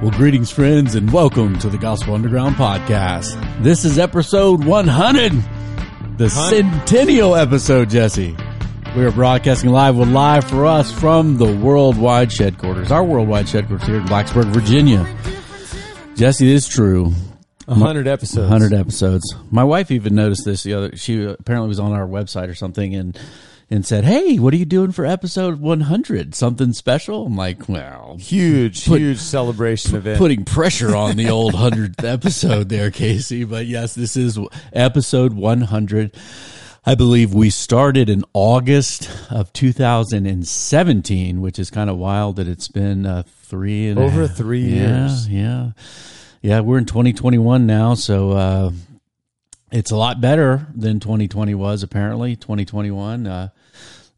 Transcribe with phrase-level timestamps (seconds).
[0.00, 3.34] Well, greetings, friends, and welcome to the Gospel Underground podcast.
[3.64, 5.32] This is episode 100,
[6.16, 8.36] the centennial episode, Jesse.
[8.96, 13.88] We are broadcasting live with Live for Us from the Worldwide Headquarters, our Worldwide Headquarters
[13.88, 15.04] here in Blacksburg, Virginia.
[16.14, 17.12] Jesse, it is true.
[17.66, 18.48] A hundred episodes.
[18.48, 19.34] 100 episodes.
[19.50, 22.94] My wife even noticed this the other, she apparently was on our website or something
[22.94, 23.18] and,
[23.70, 26.34] and said, Hey, what are you doing for episode 100?
[26.34, 27.26] Something special?
[27.26, 30.18] I'm like, well, Huge, Put- huge celebration event.
[30.18, 33.44] putting pressure on the old 100th episode there, Casey.
[33.44, 34.38] But yes, this is
[34.72, 36.16] episode 100.
[36.86, 42.68] I believe we started in August of 2017, which is kind of wild that it's
[42.68, 45.28] been uh, three and Over three yeah, years.
[45.28, 45.70] Yeah,
[46.40, 46.60] yeah.
[46.60, 48.70] We're in 2021 now, so uh,
[49.70, 51.82] it's a lot better than 2020 was.
[51.82, 53.26] Apparently, 2021.
[53.26, 53.48] Uh,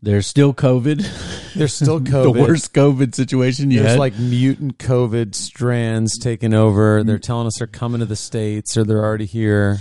[0.02, 1.52] there's still COVID.
[1.54, 2.32] There's still COVID.
[2.34, 3.82] the worst COVID situation yet.
[3.82, 7.02] There's like mutant COVID strands taking over.
[7.04, 9.80] They're telling us they're coming to the states or they're already here.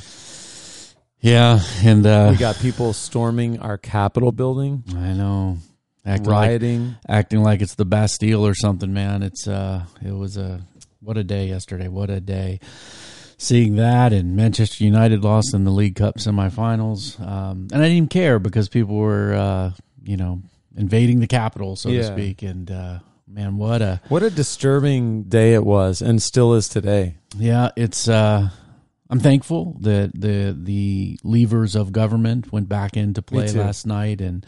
[1.22, 5.58] yeah, and uh, We got people storming our Capitol building, I know.
[6.06, 6.96] Acting like, rioting.
[7.08, 9.22] acting like it's the Bastille or something, man.
[9.22, 10.62] It's uh it was a
[11.02, 11.88] what a day yesterday.
[11.88, 12.60] What a day.
[13.42, 17.20] Seeing that and Manchester United lost in the League Cup semifinals.
[17.20, 19.72] Um and I didn't even care because people were uh,
[20.04, 20.42] you know,
[20.76, 22.42] invading the Capitol, so to speak.
[22.44, 27.16] And uh man, what a What a disturbing day it was and still is today.
[27.38, 28.50] yeah, it's uh
[29.10, 34.46] I'm thankful that the the levers of government went back into play last night and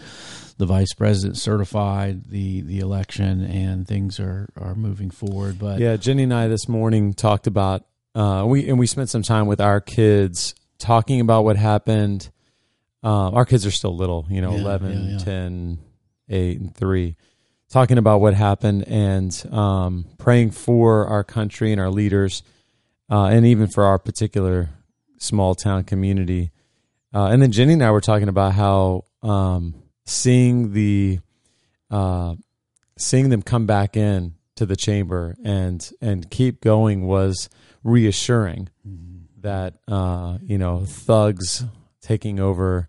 [0.58, 5.96] the vice president certified the the election and things are are moving forward but Yeah,
[5.98, 9.62] Jenny and I this morning talked about uh, we and we spent some time with
[9.62, 12.30] our kids talking about what happened.
[13.04, 15.18] Uh, our kids are still little, you know, Yeah, 11, yeah, yeah.
[15.18, 15.80] 10,
[16.30, 17.16] 8, and 3.
[17.70, 22.44] Talking about what happened and um, praying for our country and our leaders,
[23.10, 24.70] uh, and even for our particular
[25.18, 26.52] small town community.
[27.14, 29.74] Uh, and then Jenny and I were talking about how um,
[30.06, 31.20] seeing the
[31.90, 32.36] uh,
[32.98, 37.50] seeing them come back in to the chamber and and keep going was
[37.84, 38.70] reassuring
[39.42, 41.64] that uh, you know thugs
[42.02, 42.88] taking over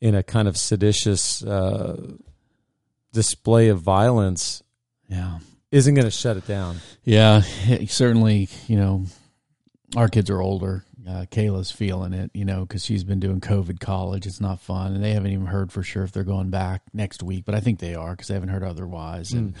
[0.00, 2.14] in a kind of seditious uh,
[3.12, 4.62] display of violence
[5.08, 5.38] yeah.
[5.72, 6.76] isn't going to shut it down.
[7.04, 7.40] yeah
[7.86, 9.04] certainly you know
[9.96, 13.80] our kids are older uh, Kayla's feeling it, you know, because she's been doing COVID
[13.80, 14.26] college.
[14.26, 17.22] It's not fun, and they haven't even heard for sure if they're going back next
[17.22, 17.44] week.
[17.46, 19.32] But I think they are because they haven't heard otherwise.
[19.32, 19.54] And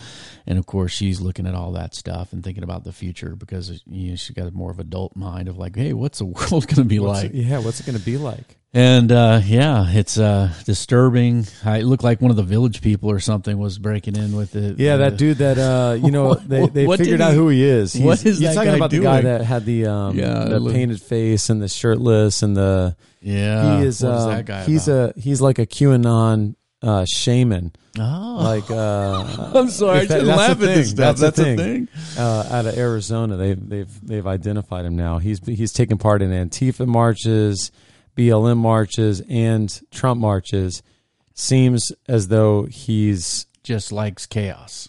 [0.46, 3.82] and of course, she's looking at all that stuff and thinking about the future because
[3.86, 6.50] you know, she's got a more of adult mind of like, hey, what's the world
[6.50, 7.30] going to be What's like?
[7.32, 8.56] it- yeah, what's it going to be like?
[8.78, 11.46] And uh, yeah, it's uh, disturbing.
[11.64, 14.54] I, it looked like one of the village people or something was breaking in with
[14.54, 14.78] it.
[14.78, 17.64] Yeah, that dude that uh, you know they, they What figured out he- who he
[17.64, 17.92] is.
[17.92, 20.44] He's, what is you're that talking guy about the guy that had the um Yeah,
[20.44, 24.26] the look- painted face and the shirtless and the Yeah, he is What is uh,
[24.28, 25.16] that guy he's about?
[25.16, 27.72] a he's like a QAnon uh, shaman.
[27.98, 28.38] oh.
[28.40, 31.16] Like uh, I'm sorry, I that- shouldn't that's laugh the at this stuff.
[31.16, 31.56] That's That's, a thing.
[31.56, 31.88] thing.
[32.16, 33.36] uh, out of Arizona.
[33.36, 35.18] They they've they've identified him now.
[35.18, 37.72] He's he's taken part in Antifa marches,
[38.18, 40.82] BLM marches, and Trump marches.
[41.34, 44.88] Seems as though he's Just likes chaos.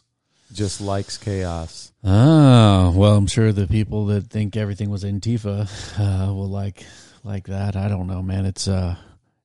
[0.51, 1.91] just likes chaos.
[2.03, 5.67] Oh well, I'm sure the people that think everything was Antifa
[5.99, 6.85] uh, will like
[7.23, 7.75] like that.
[7.75, 8.45] I don't know, man.
[8.47, 8.95] It's uh,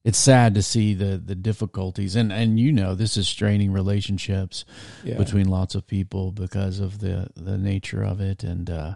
[0.03, 4.65] it's sad to see the the difficulties, and and you know, this is straining relationships
[5.05, 5.19] Yeah.
[5.19, 8.95] between lots of people because of the the nature of it, and uh,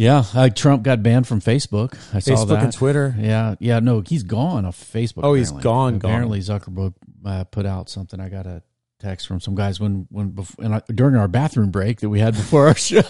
[0.00, 1.92] yeah, uh, Trump got banned from Facebook.
[2.14, 2.64] I saw Facebook that.
[2.64, 3.14] and Twitter.
[3.18, 5.20] Yeah, yeah, no, he's gone off Facebook.
[5.24, 5.62] Oh, he's apparently.
[5.62, 6.10] gone, gone.
[6.10, 6.94] Apparently, Zuckerberg
[7.26, 8.18] uh, put out something.
[8.18, 8.62] I got a
[8.98, 12.18] text from some guys when when bef- and I, during our bathroom break that we
[12.18, 13.02] had before our show.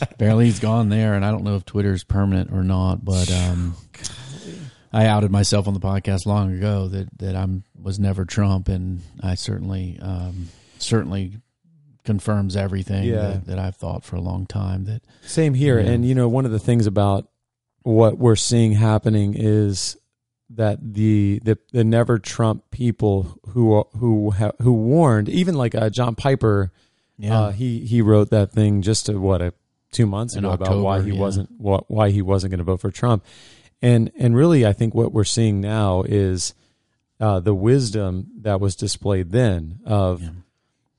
[0.00, 3.04] apparently, he's gone there, and I don't know if Twitter's permanent or not.
[3.04, 3.76] But um,
[4.92, 9.00] I outed myself on the podcast long ago that that I'm was never Trump, and
[9.22, 10.48] I certainly um,
[10.80, 11.36] certainly
[12.04, 13.16] confirms everything Yeah.
[13.22, 14.84] that, that I've thought for a long time.
[14.84, 15.78] That Same here.
[15.78, 15.90] Yeah.
[15.90, 17.28] And you know, one of the things about
[17.82, 19.96] what we're seeing happening is
[20.50, 25.88] that the the, the never Trump people who who ha, who warned, even like uh,
[25.90, 26.72] John Piper,
[27.18, 29.54] yeah, uh, he he wrote that thing just to, what a
[29.92, 31.20] two months In ago about why he yeah.
[31.20, 33.24] wasn't what, why he wasn't going to vote for Trump,
[33.80, 36.54] and and really, I think what we're seeing now is
[37.20, 40.30] uh, the wisdom that was displayed then of Yeah.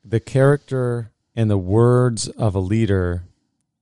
[0.03, 3.23] The character and the words of a leader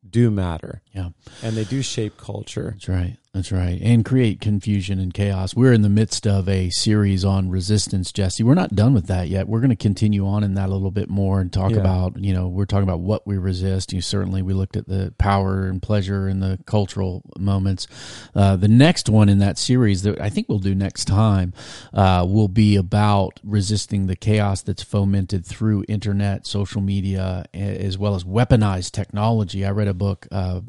[0.07, 1.09] do matter yeah,
[1.43, 2.71] and they do shape culture.
[2.73, 3.17] that's right.
[3.31, 3.79] That's right.
[3.79, 5.55] And create confusion and chaos.
[5.55, 8.41] We're in the midst of a series on resistance, Jesse.
[8.41, 9.47] We're not done with that yet.
[9.47, 11.77] We're going to continue on in that a little bit more and talk Yeah.
[11.77, 13.93] about, you know, we're talking about what we resist.
[13.93, 17.85] You certainly we looked at the power and pleasure and the cultural moments.
[18.33, 21.53] Uh, the next one in that series that I think we'll do next time
[21.93, 28.15] uh, will be about resisting the chaos that's fomented through internet, social media, as well
[28.15, 29.63] as weaponized technology.
[29.63, 30.27] I read a book.
[30.31, 30.61] Uh,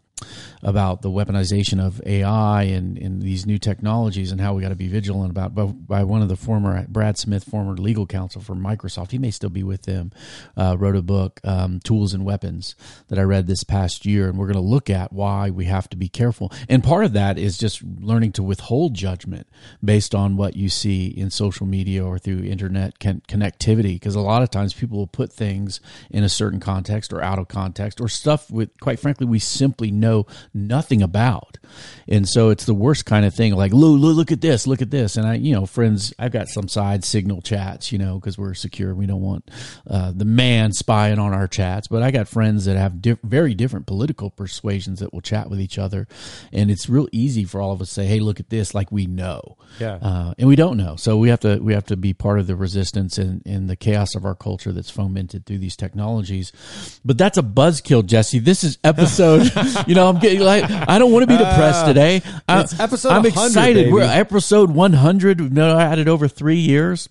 [0.62, 4.76] about the weaponization of AI and, and these new technologies and how we got to
[4.76, 8.54] be vigilant about by, by one of the former Brad Smith, former legal counsel for
[8.54, 9.10] Microsoft.
[9.10, 10.12] He may still be with them.
[10.56, 12.74] Uh, wrote a book, um, Tools and Weapons,
[13.08, 15.88] that I read this past year, and we're going to look at why we have
[15.90, 16.52] to be careful.
[16.68, 19.46] And part of that is just learning to withhold judgment
[19.82, 24.20] based on what you see in social media or through internet con- connectivity, because a
[24.20, 25.80] lot of times people will put things
[26.10, 29.90] in a certain context or out of context or stuff with, quite frankly, we simply
[29.90, 30.09] know
[30.52, 31.58] nothing about.
[32.08, 33.54] And so it's the worst kind of thing.
[33.54, 35.16] Like, Lou, Lou, look at this, look at this.
[35.16, 38.54] And I, you know, friends, I've got some side signal chats, you know, because we're
[38.54, 38.94] secure.
[38.94, 39.50] We don't want
[39.88, 41.88] uh, the man spying on our chats.
[41.88, 45.60] But I got friends that have diff- very different political persuasions that will chat with
[45.60, 46.08] each other.
[46.52, 48.90] And it's real easy for all of us to say, hey, look at this, like
[48.90, 49.56] we know.
[49.78, 49.94] Yeah.
[49.94, 50.96] Uh, and we don't know.
[50.96, 53.76] So we have to we have to be part of the resistance and, and the
[53.76, 56.52] chaos of our culture that's fomented through these technologies.
[57.04, 58.40] But that's a buzzkill, Jesse.
[58.40, 59.52] This is episode.
[59.86, 61.88] you know, I'm getting like I don't want to be depressed ah.
[61.88, 62.22] today.
[62.48, 63.92] I, it's episode I'm 100, excited.
[63.92, 64.12] We're baby.
[64.12, 65.40] episode 100.
[65.40, 67.08] We've now added over three years.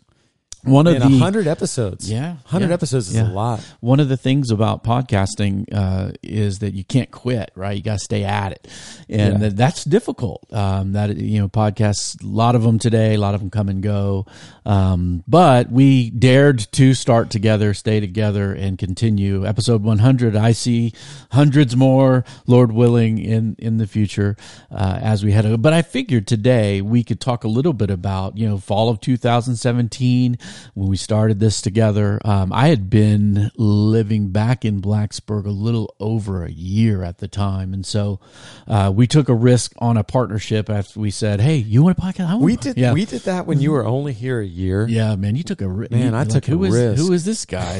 [0.63, 2.11] One of And the 100 episodes.
[2.11, 3.29] Yeah, 100 yeah, episodes is yeah.
[3.29, 3.61] a lot.
[3.79, 7.77] one of the things about podcasting uh, is that you can't quit, right?
[7.77, 8.67] You got to stay at it,
[9.07, 9.38] and Yeah.
[9.39, 10.45] that- that's difficult.
[10.51, 13.69] Um, that you know, podcasts, a lot of them today, a lot of them come
[13.69, 14.25] and go,
[14.65, 19.45] um, but we dared to start together, stay together, and continue.
[19.47, 20.94] Episode 100, I see
[21.31, 24.35] hundreds more, Lord willing, in in the future
[24.71, 25.61] uh, as we head.
[25.61, 29.00] But I figured today we could talk a little bit about you know fall of
[29.00, 30.38] 2017
[30.73, 32.19] when we started this together.
[32.25, 37.27] Um, I had been living back in Blacksburg a little over a year at the
[37.27, 38.19] time, and so
[38.67, 40.69] uh, we took a risk on a partnership.
[40.69, 42.93] After we said, "Hey, you want a podcast?" I want We did yeah.
[42.93, 44.87] we did that when you were only here a year.
[44.87, 47.01] Yeah, man, you took a ri- Man, you- I like, took a who is- risk.
[47.01, 47.79] Who is this guy,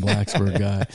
[0.00, 0.86] Blacksburg guy?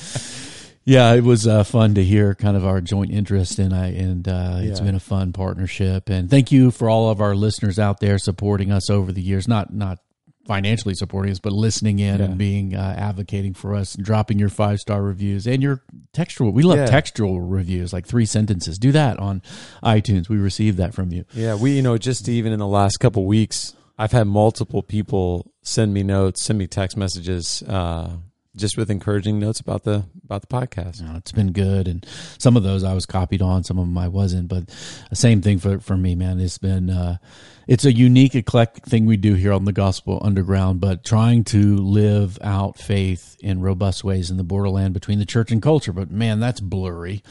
[0.88, 4.28] Yeah, it was uh, fun to hear kind of our joint interest, and I and
[4.28, 4.86] uh, it's Yeah.
[4.86, 6.10] been a fun partnership.
[6.10, 9.48] And thank you for all of our listeners out there supporting us over the years.
[9.48, 9.98] Not not
[10.46, 12.26] financially supporting us, but listening in Yeah.
[12.26, 15.82] and being uh, advocating for us, and dropping your five star reviews and your
[16.14, 16.52] textual.
[16.52, 16.86] We love Yeah.
[16.86, 18.78] textual reviews, like three sentences.
[18.78, 19.42] Do that on
[19.84, 20.30] iTunes.
[20.30, 21.26] We received that from you.
[21.34, 25.52] Yeah, we you know just even in the last couple weeks, I've had multiple people
[25.62, 28.10] send me notes, send me text messages, uh,
[28.56, 31.02] just with encouraging notes about the about the podcast.
[31.02, 32.06] No, it's been good, and
[32.38, 34.48] some of those I was copied on, some of them I wasn't.
[34.48, 34.68] But
[35.10, 36.40] the same thing for for me, man.
[36.40, 37.18] It's been uh,
[37.68, 40.80] it's a unique, eclectic thing we do here on the Gospel Underground.
[40.80, 45.52] But trying to live out faith in robust ways in the borderland between the church
[45.52, 45.94] and culture.
[45.94, 47.24] But man, that's blurry.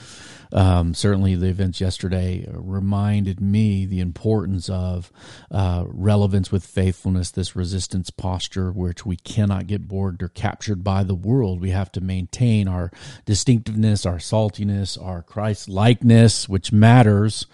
[0.52, 5.10] Um, certainly, the events yesterday reminded me the importance of
[5.50, 11.02] uh, relevance with faithfulness, this resistance posture, which we cannot get bored or captured by
[11.02, 11.60] the world.
[11.60, 12.92] We have to maintain our
[13.24, 17.46] distinctiveness, our saltiness, our Christ likeness, which matters.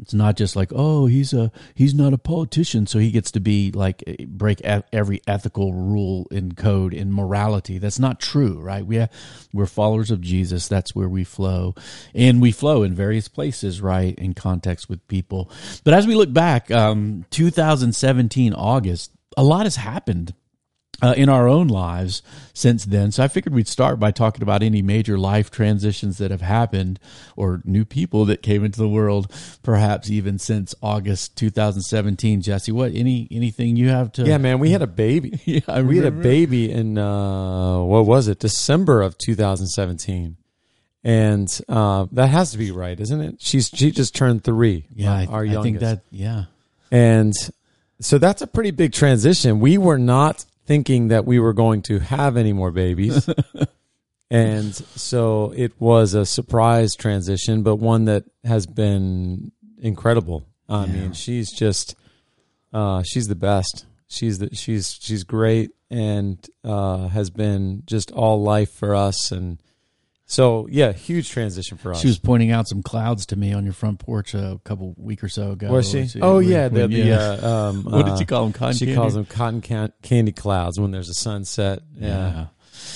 [0.00, 3.40] It's not just like, oh, he's a he's not a politician, so he gets to
[3.40, 7.78] be like eh, break every ethical rule and code in morality.
[7.78, 8.86] That's not true, right?
[8.86, 9.10] We have,
[9.52, 10.68] we're followers of Jesus.
[10.68, 11.74] That's where we flow,
[12.14, 15.50] and we flow in various places, right, in context with people.
[15.82, 20.32] But as we look back, um, 2017 August, a lot has happened
[21.00, 22.22] uh, in our own lives
[22.54, 23.12] since then.
[23.12, 26.98] So I figured we'd start by talking about any major life transitions that have happened
[27.36, 29.30] or new people that came into the world,
[29.62, 32.42] perhaps even since August 2017.
[32.42, 34.24] Jesse, what any anything you have to?
[34.24, 35.38] Yeah, man, we had a baby.
[35.44, 38.40] Yeah, I we had a baby in uh, what was it?
[38.40, 40.36] December of 2017,
[41.04, 43.36] and uh, that has to be right, isn't it?
[43.38, 44.86] She's she just turned three.
[44.94, 45.12] yeah.
[45.12, 45.62] I, our I youngest.
[45.62, 46.44] think that yeah.
[46.90, 47.32] And
[48.00, 49.60] so that's a pretty big transition.
[49.60, 53.28] We were not thinking that we were going to have any more babies.
[54.30, 60.44] and so it was a surprise transition, but one that has been incredible.
[60.68, 60.92] I Yeah.
[60.92, 61.94] mean, she's just
[62.72, 63.86] uh she's the best.
[64.08, 69.58] She's the she's she's great and uh has been just all life for us and
[70.30, 72.00] so yeah, huge transition for us.
[72.00, 75.24] She was pointing out some clouds to me on your front porch a couple week
[75.24, 75.72] or so ago.
[75.72, 76.06] was she?
[76.06, 77.16] She- Oh when- yeah, the, when- the yeah.
[77.42, 78.52] uh, um, what uh, did you call them?
[78.52, 78.96] Cotton she candy?
[79.00, 81.80] calls them cotton can- candy clouds when there's a sunset.
[81.94, 82.46] Yeah.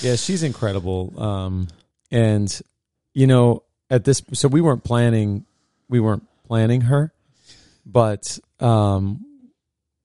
[0.01, 1.13] yeah, she's incredible.
[1.21, 1.67] Um,
[2.11, 2.61] and
[3.15, 5.45] you know, at this, so we weren't planning,
[5.89, 7.11] we weren't planning her.
[7.85, 9.25] but um,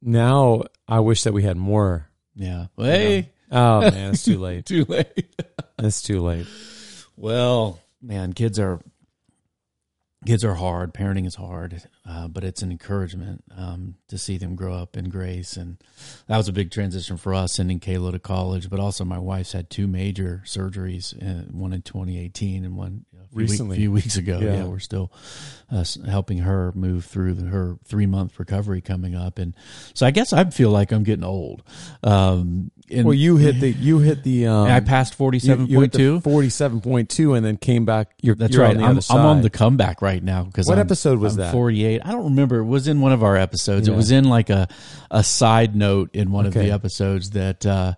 [0.02, 2.08] now I wish that we had more.
[2.34, 2.66] Yeah.
[2.76, 4.64] Hey, Oh man, it's too late.
[4.66, 5.26] too late.
[5.78, 6.46] It's too late.
[7.20, 8.80] Well, man, kids are
[10.24, 10.94] kids are hard.
[10.94, 15.08] Parenting is hard, uh, but it's an encouragement um, to see them grow up in
[15.08, 15.56] grace.
[15.56, 15.78] And
[16.28, 18.70] that was a big transition for us, sending Kayla to college.
[18.70, 23.04] But also, my wife's had two major surgeries, uh, one in 2018 and one
[23.34, 24.38] a few week- few weeks ago.
[24.40, 24.56] Yeah.
[24.58, 25.12] Yeah, we're still
[25.70, 29.38] uh, helping her move through the, her three month recovery coming up.
[29.38, 29.54] And
[29.94, 31.62] so, I guess I feel like I'm getting old.
[32.02, 35.66] Um, and Well, you hit the you hit the um, I passed you- you forty-seven
[35.66, 36.20] hit point the two.
[36.20, 38.12] 47.2 and then came back.
[38.22, 38.76] You're, That's you're right.
[38.76, 41.40] On the I'm, I'm on the comeback right now because What I'm- episode was I'm
[41.40, 41.52] that?
[41.52, 42.00] 48.
[42.04, 42.58] I don't remember.
[42.60, 43.88] It was in one of our episodes.
[43.88, 44.68] It was in like a
[45.10, 47.92] a side note in one of the episodes that uh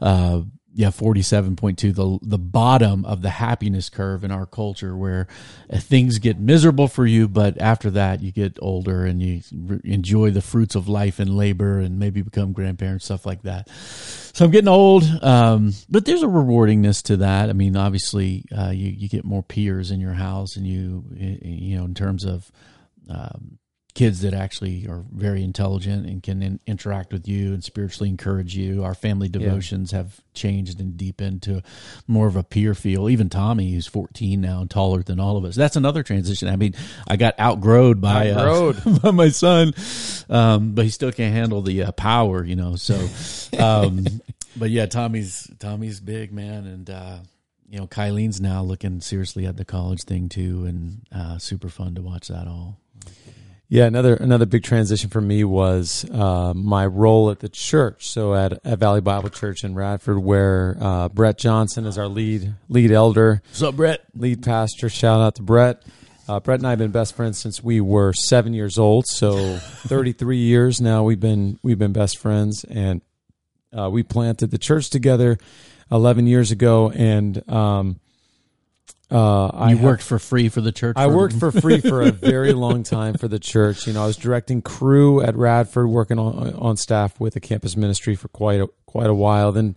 [0.00, 0.42] uh
[0.74, 5.26] yeah, 47.2 the the bottom of the happiness curve in our culture where
[5.70, 9.80] uh, things get miserable for you but after that you get older and you re-
[9.84, 13.68] enjoy the fruits of life and labor and maybe become grandparents stuff like that.
[13.68, 17.50] So I'm getting old, um, but there's a rewardingness to that.
[17.50, 21.76] I mean, obviously, uh, you you get more peers in your house, and you you
[21.78, 22.50] know in terms of
[23.08, 23.58] um,
[23.94, 28.56] kids that actually are very intelligent and can in, interact with you and spiritually encourage
[28.56, 28.82] you.
[28.82, 31.62] Our family devotions have changed and deepened to
[32.08, 33.08] more of a peer feel.
[33.08, 36.48] Even Tommy, who's 14 now and taller than all of us, that's another transition.
[36.48, 36.74] I mean,
[37.06, 38.72] I got outgrowed by uh,
[39.02, 39.72] by my son,
[40.28, 42.74] um, but he still can't handle the uh, power, you know.
[42.74, 42.94] So,
[43.60, 44.04] um,
[44.56, 47.18] but yeah, Tommy's Tommy's big man, and uh,
[47.70, 51.94] you know, Kylene's now looking seriously at the college thing too, and uh, super fun
[51.94, 52.80] to watch that all.
[53.74, 58.06] Yeah, another another big transition for me was uh, my role at the church.
[58.08, 62.54] So at, at Valley Bible Church in Radford, where uh, Brett Johnson is our lead
[62.68, 64.04] lead elder, What's up, Brett?
[64.14, 64.88] lead pastor.
[64.88, 65.82] Shout out to Brett.
[66.28, 69.08] Uh, Brett and I have been best friends since we were seven years old.
[69.08, 73.00] So 33 years now we've been we've been best friends, and
[73.76, 75.36] uh, we planted the church together
[75.90, 76.90] 11 years ago.
[76.90, 77.98] And um,
[79.10, 80.96] uh, I you have- worked for free for the church.
[80.96, 83.86] I worked for free for a very long time for the church.
[83.86, 87.76] You know, I was directing Cru at Radford, working on on staff with the campus
[87.76, 89.52] ministry for quite a, quite a while.
[89.52, 89.76] Then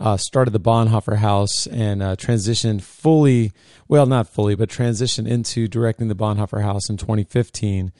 [0.00, 3.52] uh, started the Bonhoeffer House and uh, transitioned fully,
[3.88, 7.92] well, not fully, but transitioned into directing the Bonhoeffer House in 2015.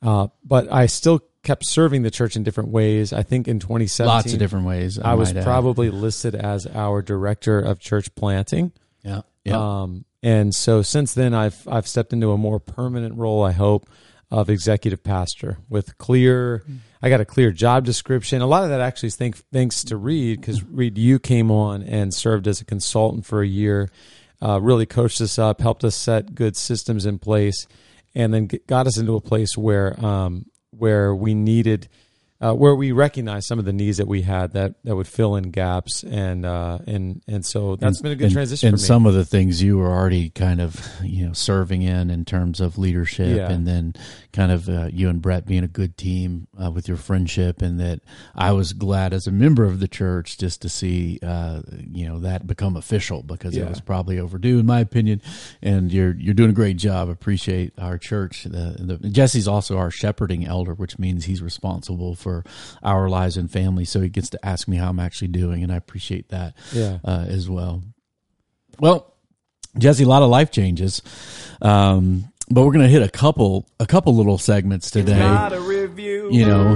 [0.00, 3.12] Uh, but I still kept serving the church in different ways.
[3.12, 4.98] I think in 2017, lots of different ways.
[4.98, 5.44] I, I was might add.
[5.44, 8.72] probably listed as our director of church planting.
[9.02, 9.82] yeah, yeah.
[9.82, 13.42] Um, and so since then, I've I've stepped into a more permanent role.
[13.42, 13.88] I hope
[14.32, 16.64] of executive pastor with clear.
[17.02, 18.40] I got a clear job description.
[18.40, 21.82] A lot of that actually is thank, thanks to Reid because Reid, you came on
[21.82, 23.90] and served as a consultant for a year.
[24.40, 27.66] Uh, really coached us up, helped us set good systems in place,
[28.14, 31.88] and then got us into a place where um, where we needed.
[32.42, 35.36] Uh, where we recognize some of the needs that we had that, that would fill
[35.36, 38.78] in gaps and uh, and and so that's And- been a good and- transition And
[38.78, 38.86] for me.
[38.88, 42.60] some of the things you were already kind of, you know, serving in in terms
[42.60, 43.48] of leadership, Yeah.
[43.52, 43.94] and then
[44.32, 47.78] kind of uh, you and Brett being a good team uh, with your friendship, and
[47.78, 48.00] that
[48.34, 52.18] I was glad as a member of the church just to see, uh, you know,
[52.20, 53.64] that become official because Yeah.
[53.66, 55.22] it was probably overdue in my opinion.
[55.62, 57.08] And you're you're doing a great job.
[57.08, 58.44] Appreciate our church.
[58.44, 62.31] The, the Jesse's also our shepherding elder, which means he's responsible for
[62.82, 63.84] our lives and family.
[63.84, 66.98] So he gets to ask me how I'm actually doing, and I appreciate that yeah.
[67.04, 67.82] uh, as well.
[68.80, 69.14] Well,
[69.78, 71.02] Jesse, a lot of life changes,
[71.60, 75.18] um, but we're going to hit a couple a couple little segments today.
[76.30, 76.74] You know,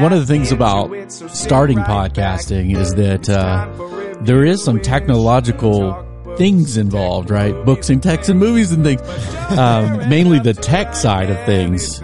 [0.00, 3.68] one of the things about starting podcasting is that uh,
[4.22, 6.04] there is some technological
[6.36, 7.52] things involved, right?
[7.64, 9.00] Books and texts and movies and things,
[9.58, 12.00] um, mainly the tech side of things.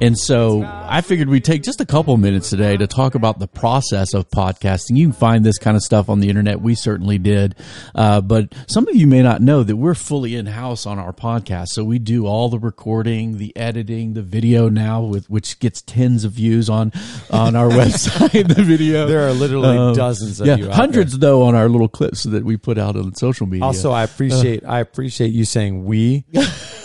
[0.00, 3.46] And so I figured we'd take just a couple minutes today to talk about the
[3.46, 4.96] process of podcasting.
[4.96, 6.60] You can find this kind of stuff on the internet.
[6.60, 7.54] We certainly did.
[7.94, 11.12] Uh, but some of you may not know that we're fully in house on our
[11.12, 11.66] podcast.
[11.68, 16.24] So we do all the recording, the editing, the video now with, which gets tens
[16.24, 16.92] of views on,
[17.30, 19.06] on our website, the video.
[19.06, 20.70] There are literally Um, dozens of yeah, you.
[20.70, 23.64] hundreds though on our little clips that we put out on social media.
[23.64, 26.24] Also, I appreciate I appreciate you saying we.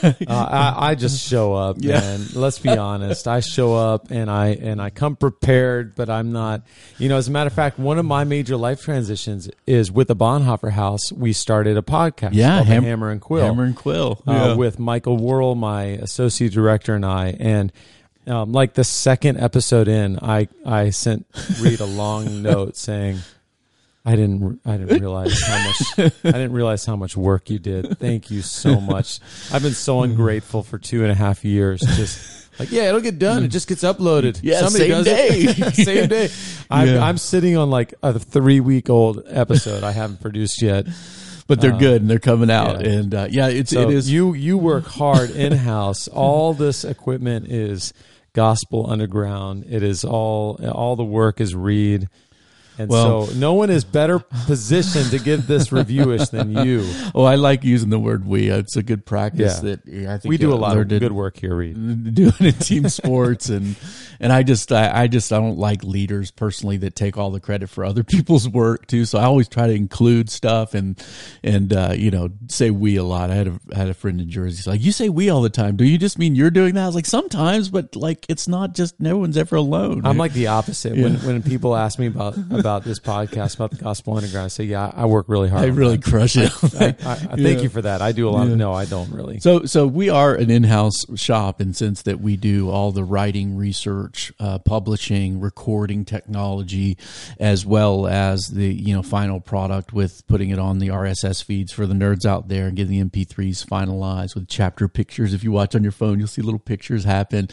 [0.03, 1.99] uh, I, I just show up, Yeah.
[2.01, 2.25] man.
[2.33, 3.27] Let's be honest.
[3.27, 6.63] I show up and I and I come prepared, but I'm not.
[6.97, 10.07] You know, as a matter of fact, one of my major life transitions is with
[10.07, 11.11] the Bonhoeffer House.
[11.11, 12.31] We started a podcast.
[12.33, 13.45] yeah, called Ham- Hammer and Quill.
[13.45, 14.21] Hammer and Quill.
[14.27, 14.55] uh, Yeah.
[14.55, 17.35] with Michael Worrell, my associate director, and I.
[17.39, 17.71] And
[18.27, 21.25] um, like the second episode in, I I sent
[21.61, 23.19] Reid a long note saying,
[24.05, 25.81] "I didn't I didn't realize how much
[26.23, 27.99] I didn't realize how much work you did.
[27.99, 29.19] Thank you so much.
[29.51, 31.81] I've been so ungrateful for two and a half years.
[31.81, 33.43] Just Like, yeah, it'll get done.
[33.43, 34.39] It just gets uploaded.
[34.43, 35.29] Yeah, same does day.
[35.31, 35.75] it.
[35.75, 36.29] same day.
[36.69, 37.03] I'm, Yeah.
[37.03, 40.85] I'm sitting on like a three week old episode I haven't produced yet.
[41.47, 42.81] but they're good and they're coming out.
[42.85, 42.91] yeah.
[42.91, 44.09] And uh, yeah, it's So it is.
[44.11, 46.07] you you work hard in house.
[46.07, 47.91] all this equipment is
[48.33, 49.65] gospel underground.
[49.69, 52.07] It is all all the work is Reid.
[52.77, 56.83] And Well- so no one is better positioned to give this reviewish than you.
[57.15, 59.55] oh, I like using the word "we." It's a good practice.
[59.57, 59.69] Yeah.
[59.69, 61.75] That yeah, I think We do uh, a lot of good work here, Reid.
[62.15, 63.75] doing in team sports and
[64.19, 67.39] and I just I, I just I don't like leaders personally that take all the
[67.39, 69.05] credit for other people's work too.
[69.05, 71.01] So I always try to include stuff and
[71.43, 73.29] and uh, you know say we a lot.
[73.29, 74.57] I had a I had a friend in Jersey.
[74.57, 75.75] He's like, you say we all the time.
[75.75, 76.83] Do you just mean you're doing that?
[76.83, 80.05] I was like, sometimes, but like it's not just no one's ever alone.
[80.05, 80.93] I'm like the opposite.
[80.93, 84.63] When when people ask me about about this podcast about the gospel underground, I say,
[84.63, 85.63] yeah, I work really hard.
[85.65, 86.05] I really that.
[86.09, 86.49] crush it.
[86.79, 87.59] I, I, I thank Yeah.
[87.63, 88.01] you for that.
[88.01, 88.45] I do a lot.
[88.47, 88.53] Yeah.
[88.53, 89.39] Of, no, I don't really.
[89.41, 93.03] So, so we are an in-house shop in the sense that we do all the
[93.03, 96.97] writing, research, uh, publishing, recording technology,
[97.37, 101.73] as well as the you know final product with putting it on the RSS feeds
[101.73, 105.33] for the nerds out there and getting the MP3s finalized with chapter pictures.
[105.33, 107.49] If you watch on your phone, you'll see little pictures happen.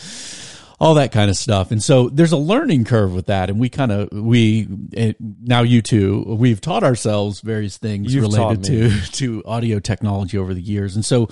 [0.81, 3.69] All that kind of stuff, and so there's a learning curve with that, and we
[3.69, 9.01] kind of we eh, now you two we've taught ourselves various things You've related to
[9.13, 10.97] to audio technology over the years.
[10.97, 11.29] And so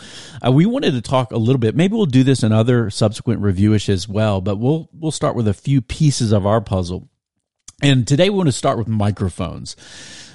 [0.46, 1.74] uh, we wanted to talk a little bit.
[1.74, 5.48] Maybe we'll do this in other subsequent reviewish as well, but we'll we'll start with
[5.48, 7.08] a few pieces of our puzzle.
[7.80, 9.76] And today we want to start with microphones.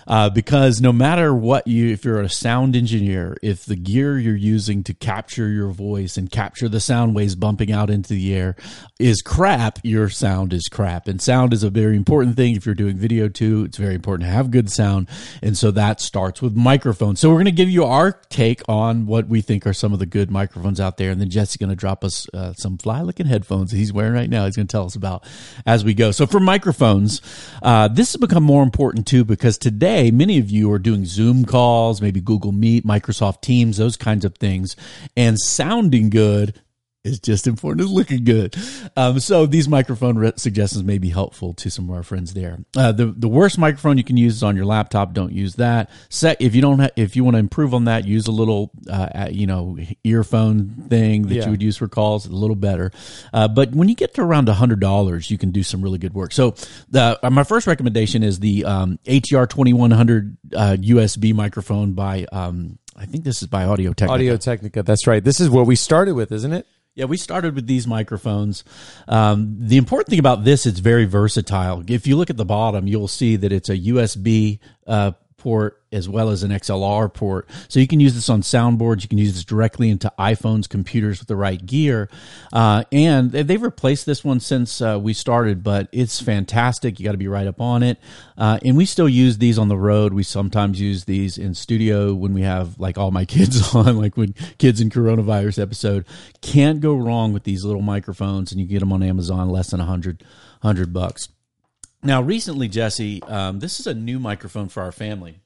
[0.08, 4.36] Uh, because no matter what you, if you're a sound engineer, if the gear you're
[4.36, 8.56] using to capture your voice and capture the sound waves bumping out into the air
[9.00, 11.08] is crap, your sound is crap.
[11.08, 12.56] And sound is a very important thing.
[12.56, 15.08] If you're doing video too, it's very important to have good sound.
[15.42, 17.20] And so that starts with microphones.
[17.20, 20.00] So we're going to give you our take on what we think are some of
[20.00, 21.12] the good microphones out there.
[21.12, 24.14] And then Jesse's going to drop us uh, some fly looking headphones that he's wearing
[24.14, 24.46] right now.
[24.46, 25.24] He's going to tell us about
[25.66, 26.12] as we go.
[26.12, 27.22] So for microphones,
[27.62, 31.46] uh, this has become more important too because today many of you are doing Zoom
[31.46, 34.76] calls, maybe Google Meet, Microsoft Teams, those kinds of things,
[35.16, 36.60] and sounding good
[37.04, 38.56] is just important as looking good.
[38.96, 42.60] Um, so these microphone re- suggestions may be helpful to some of our friends there.
[42.78, 45.14] Uh, the the worst microphone you can use is on your laptop.
[45.14, 45.90] Don't use that.
[46.10, 48.72] Set if you don't ha- if you want to improve on that, use a little
[48.90, 51.46] uh, uh, you know earphone thing that Yeah.
[51.46, 52.26] you would use for calls.
[52.26, 52.92] A little better.
[53.34, 55.98] Uh, but when you get to around a hundred dollars, you can do some really
[55.98, 56.32] good work.
[56.32, 56.52] So
[56.90, 61.94] the uh, my first recommendation is the um, ATR twenty one hundred uh, USB microphone
[61.94, 62.26] by.
[62.32, 64.14] Um, I think this is by Audio Technica.
[64.14, 64.84] Audio Technica.
[64.84, 65.24] That's right.
[65.24, 66.68] This is what we started with, isn't it?
[66.96, 68.64] Yeah, we started with these microphones.
[69.08, 71.84] Um, the important thing about this, it's very versatile.
[71.88, 76.08] If you look at the bottom, you'll see that it's a USB uh, port as
[76.10, 77.48] well as an XLR port.
[77.68, 79.04] So you can use this on soundboards.
[79.04, 82.10] You can use this directly into iPhones, computers with the right gear.
[82.52, 87.00] Uh, and they- they've replaced this one since uh, we started, but it's fantastic.
[87.00, 88.00] You got to be right up on it.
[88.38, 90.14] Uh, and we still use these on the road.
[90.14, 94.18] We sometimes use these in studio when we have like all my kids on, like
[94.18, 96.06] when kids in coronavirus episode.
[96.42, 99.80] Can't go wrong with these little microphones, and you get them on Amazon less than
[99.82, 100.24] a hundred
[100.64, 101.28] hundred bucks.
[102.04, 105.40] Now, recently, Jesse, um, this is a new microphone for our family.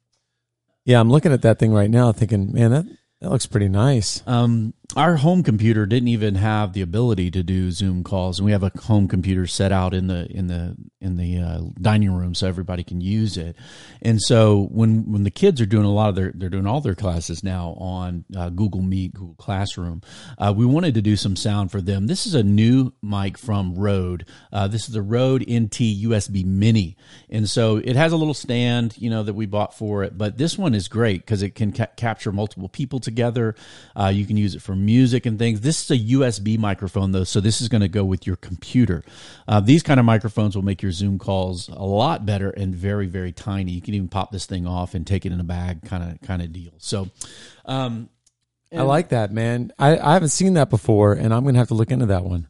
[0.85, 2.85] Yeah, I'm looking at that thing right now, thinking, man, that
[3.21, 4.23] that looks pretty nice.
[4.25, 8.53] Um, our home computer didn't even have the ability to do Zoom calls, and we
[8.53, 12.33] have a home computer set out in the in the in the uh, dining room
[12.33, 13.57] so everybody can use it.
[14.01, 16.79] And so when when the kids are doing a lot of their they're doing all
[16.79, 20.01] their classes now on uh, Google Meet, Google Classroom,
[20.37, 22.07] uh, we wanted to do some sound for them.
[22.07, 24.25] This is a new mic from Rode.
[24.53, 26.95] Uh, this is the Rode NT USB Mini,
[27.29, 30.17] and so it has a little stand, you know, that we bought for it.
[30.17, 33.53] But this one is great because it can ca- capture multiple people together.
[33.93, 35.61] Uh, you can use it for music and things.
[35.61, 39.03] This is a USB microphone though, so this is going to go with your computer.
[39.47, 43.07] Uh, these kind of microphones will make your Zoom calls a lot better and very
[43.07, 43.71] very tiny.
[43.71, 46.21] You can even pop this thing off and take it in a bag, kind of
[46.27, 46.73] kind of deal.
[46.77, 47.09] So.
[47.65, 48.09] Um,
[48.75, 49.71] I like that, man.
[49.79, 52.49] I, I haven't seen that before, and I'm gonna have to look into that one.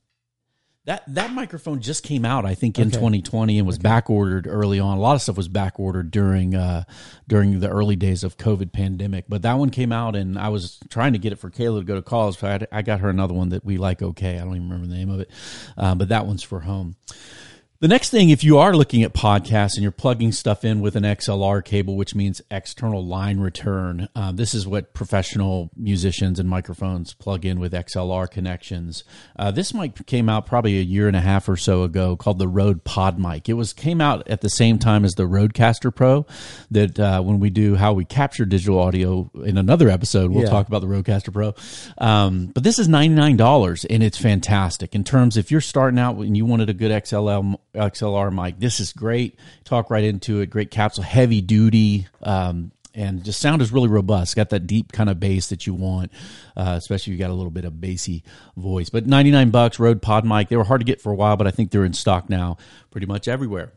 [0.88, 2.96] That that microphone just came out, I think, in Okay.
[2.96, 4.98] 2020 and was back ordered early on.
[4.98, 6.86] A lot of stuff was back ordered during uh,
[7.28, 10.80] during the early days of COVID pandemic, but that one came out, and I was
[10.90, 12.38] trying to get it for Kayla to go to college.
[12.38, 14.02] So I, I got her another one that we like.
[14.02, 15.30] Okay, I don't even remember the name of it,
[15.78, 16.96] uh, but that one's for home.
[17.80, 20.96] The next thing, if you are looking at podcasts and you're plugging stuff in with
[20.96, 26.50] an XLR cable, which means external line return, uh, this is what professional musicians and
[26.50, 29.04] microphones plug in with XLR connections.
[29.38, 32.40] Uh, this mic came out probably a year and a half or so ago, called
[32.40, 33.48] the Rode Pod Mic.
[33.48, 36.26] It was came out at the same time as the Rodecaster Pro.
[36.72, 40.50] That uh, when we do how we capture digital audio in another episode, we'll Yeah.
[40.50, 41.54] talk about the Rodecaster Pro.
[42.00, 46.00] Um, but this is ninety nine dollars, and it's fantastic in terms if you're starting
[46.00, 48.60] out and you wanted a good XLR XLR mic.
[48.60, 49.38] This is great.
[49.64, 50.50] Talk right into it.
[50.50, 52.08] Great capsule, heavy duty.
[52.22, 54.36] Um, and just sound is really robust.
[54.36, 56.12] Got that deep kind of bass that you want,
[56.56, 58.24] uh, especially if you got a little bit of bassy
[58.58, 58.90] voice.
[58.90, 60.50] But ninety nine bucks, Rode Pod mic.
[60.50, 62.58] They were hard to get for a while, but I think they're in stock now,
[62.90, 63.74] pretty much everywhere.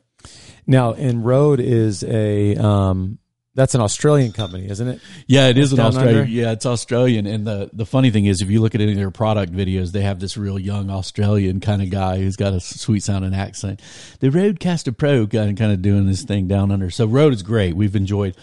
[0.67, 3.19] Now, and Rode is a um,
[3.55, 5.01] that's an Australian company, isn't it?
[5.27, 6.19] Yeah, it is an Down Australian.
[6.21, 6.31] under?
[6.31, 7.27] Yeah, it's Australian.
[7.27, 9.91] And the the funny thing is, if you look at any of their product videos,
[9.91, 13.81] they have this real young Australian kind of guy who's got a sweet sounding accent.
[14.21, 16.91] The Rodecaster Pro kind of kind of doing this thing down under.
[16.91, 17.75] So Rode is great.
[17.75, 18.37] We've enjoyed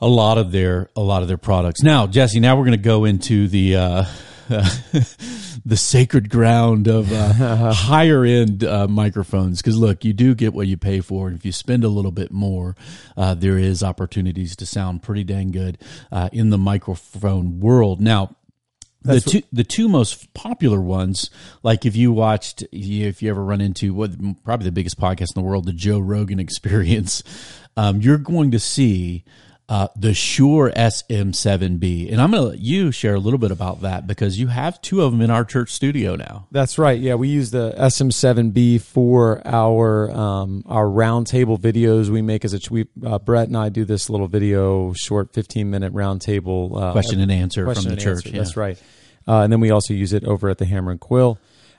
[0.00, 1.82] a lot of their a lot of their products.
[1.82, 3.76] Now, Jesse, now we're going to go into the.
[3.76, 4.04] Uh,
[5.64, 9.60] the sacred ground of uh, higher end uh, microphones.
[9.60, 12.12] Because look you do get what you pay for and if you spend a little
[12.12, 12.76] bit more
[13.16, 15.78] uh, there is opportunities to sound pretty dang good
[16.10, 18.00] uh, in the microphone world.
[18.00, 18.36] Now
[19.02, 21.28] the That's two the two most popular ones,
[21.64, 24.12] like if you watched, if you ever run into what
[24.44, 27.24] probably the biggest podcast in the world, the Joe Rogan Experience,
[27.76, 29.24] um, you're going to see
[29.68, 33.82] uh, the Shure SM7B, and I'm going to let you share a little bit about
[33.82, 36.46] that because you have two of them in our church studio now.
[36.50, 36.98] That's right.
[36.98, 42.60] Yeah, we use the SM7B for our um, our roundtable videos we make as a
[42.70, 47.20] we uh, Brett and I do this little video, short 15 minute roundtable uh, Question
[47.20, 48.26] and answer question from the church.
[48.26, 48.38] answer.
[48.38, 48.78] That's right.
[49.26, 51.38] Uh, and then we also use it over at the Hammer and Quill.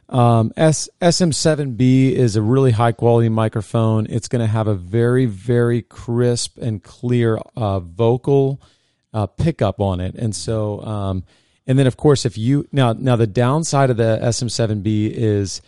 [0.10, 4.06] Um, S- SM7B is a really high quality microphone.
[4.10, 8.62] It's going to have a very, very crisp and clear uh, vocal
[9.14, 10.16] uh, pickup on it.
[10.16, 11.24] And so, um,
[11.66, 15.62] and then of course, if you now, now the downside of the SM7B is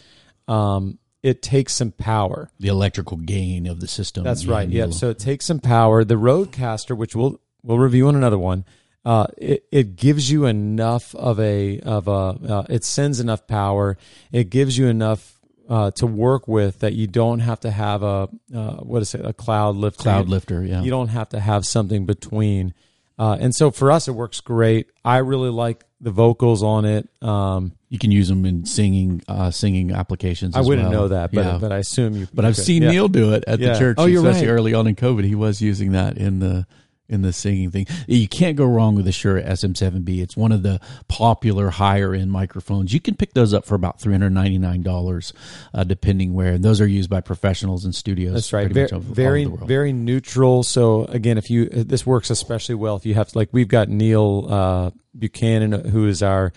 [0.48, 2.52] um, it takes some power.
[2.60, 4.24] The electrical gain of the system.
[4.24, 4.70] That's right.
[4.70, 4.92] Yeah.
[4.92, 6.04] So it takes some power.
[6.04, 8.64] The Rodecaster, which we'll we'll review on another one,
[9.06, 13.98] uh, it it gives you enough of a of a uh, it sends enough power.
[14.32, 15.32] It gives you enough.
[15.68, 19.26] Uh, to work with that you don't have to have a uh, what is it
[19.26, 20.64] a cloud lift cloud lifter.
[20.64, 20.84] Yeah.
[20.84, 22.76] you don't have to have something between
[23.18, 27.10] uh, and so for us it works great i really like the vocals on it
[27.24, 30.56] um, You can use them in singing uh, singing applications.
[30.56, 31.02] i wouldn't well.
[31.02, 31.58] know that but Yeah.
[31.60, 32.64] but i assume you But you I've could.
[32.66, 32.92] seen Yeah.
[32.92, 33.74] Neil do it at Yeah.
[33.74, 34.54] the church, Oh, you're especially right.
[34.54, 35.24] early on in COVID.
[35.26, 36.68] He was using that in the
[37.08, 37.86] in the singing thing.
[38.08, 40.22] You can't go wrong with the Shure SM7B.
[40.22, 42.94] It's one of the popular higher end microphones.
[42.94, 45.34] You can pick those up for about three hundred ninety nine dollars,
[45.74, 46.54] uh, depending where.
[46.54, 48.34] And those are used by professionals in studios.
[48.34, 48.72] That's right.
[48.72, 50.64] Very, much over- very, very neutral.
[50.64, 54.48] So again, if you this works especially well if you have like we've got Neil
[54.50, 56.54] uh, Buchanan, who is our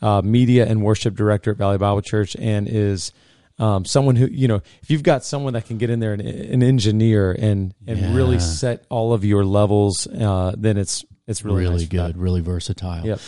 [0.00, 3.12] uh, media and worship director at Valley Bible Church, and is
[3.58, 6.22] um, someone who you know if you've got someone that can get in there and
[6.22, 8.14] an engineer and and Yeah.
[8.14, 12.40] really set all of your levels, uh, then it's it's really really nice good, really
[12.40, 13.04] versatile.
[13.06, 13.20] Yep.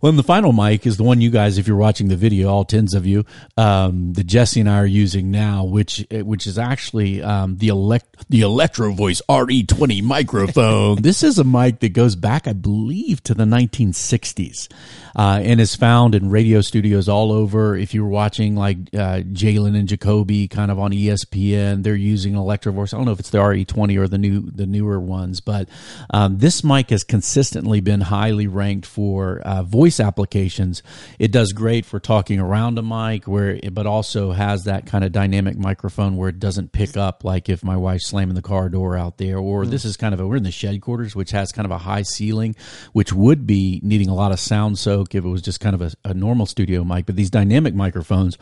[0.00, 2.48] Well, and the final mic is the one you guys, if you're watching the video,
[2.48, 3.26] all tens of you,
[3.58, 8.28] um, that Jesse and I are using now, which which is actually um, the elect
[8.30, 10.96] the Electro Voice RE20 microphone.
[11.02, 14.72] this is a mic that goes back, I believe, to the 1960s,
[15.16, 17.76] uh, and is found in radio studios all over.
[17.76, 22.34] If you were watching like uh, Jalen and Jacoby, kind of on ESPN, they're using
[22.34, 22.94] an Electro Voice.
[22.94, 25.68] I don't know if it's the RE20 or the new the newer ones, but
[26.08, 30.82] um, this mic has consistently been highly ranked for uh, voice applications.
[31.18, 35.12] It does great for talking around a mic, where but also has that kind of
[35.12, 38.96] dynamic microphone where it doesn't pick up like if my wife's slamming the car door
[38.96, 39.70] out there, or hmm.
[39.70, 41.78] this is kind of a we're in the shed quarters, which has kind of a
[41.78, 42.54] high ceiling,
[42.92, 45.80] which would be needing a lot of sound soak if it was just kind of
[45.82, 47.06] a, a normal studio mic.
[47.06, 48.36] But these dynamic microphones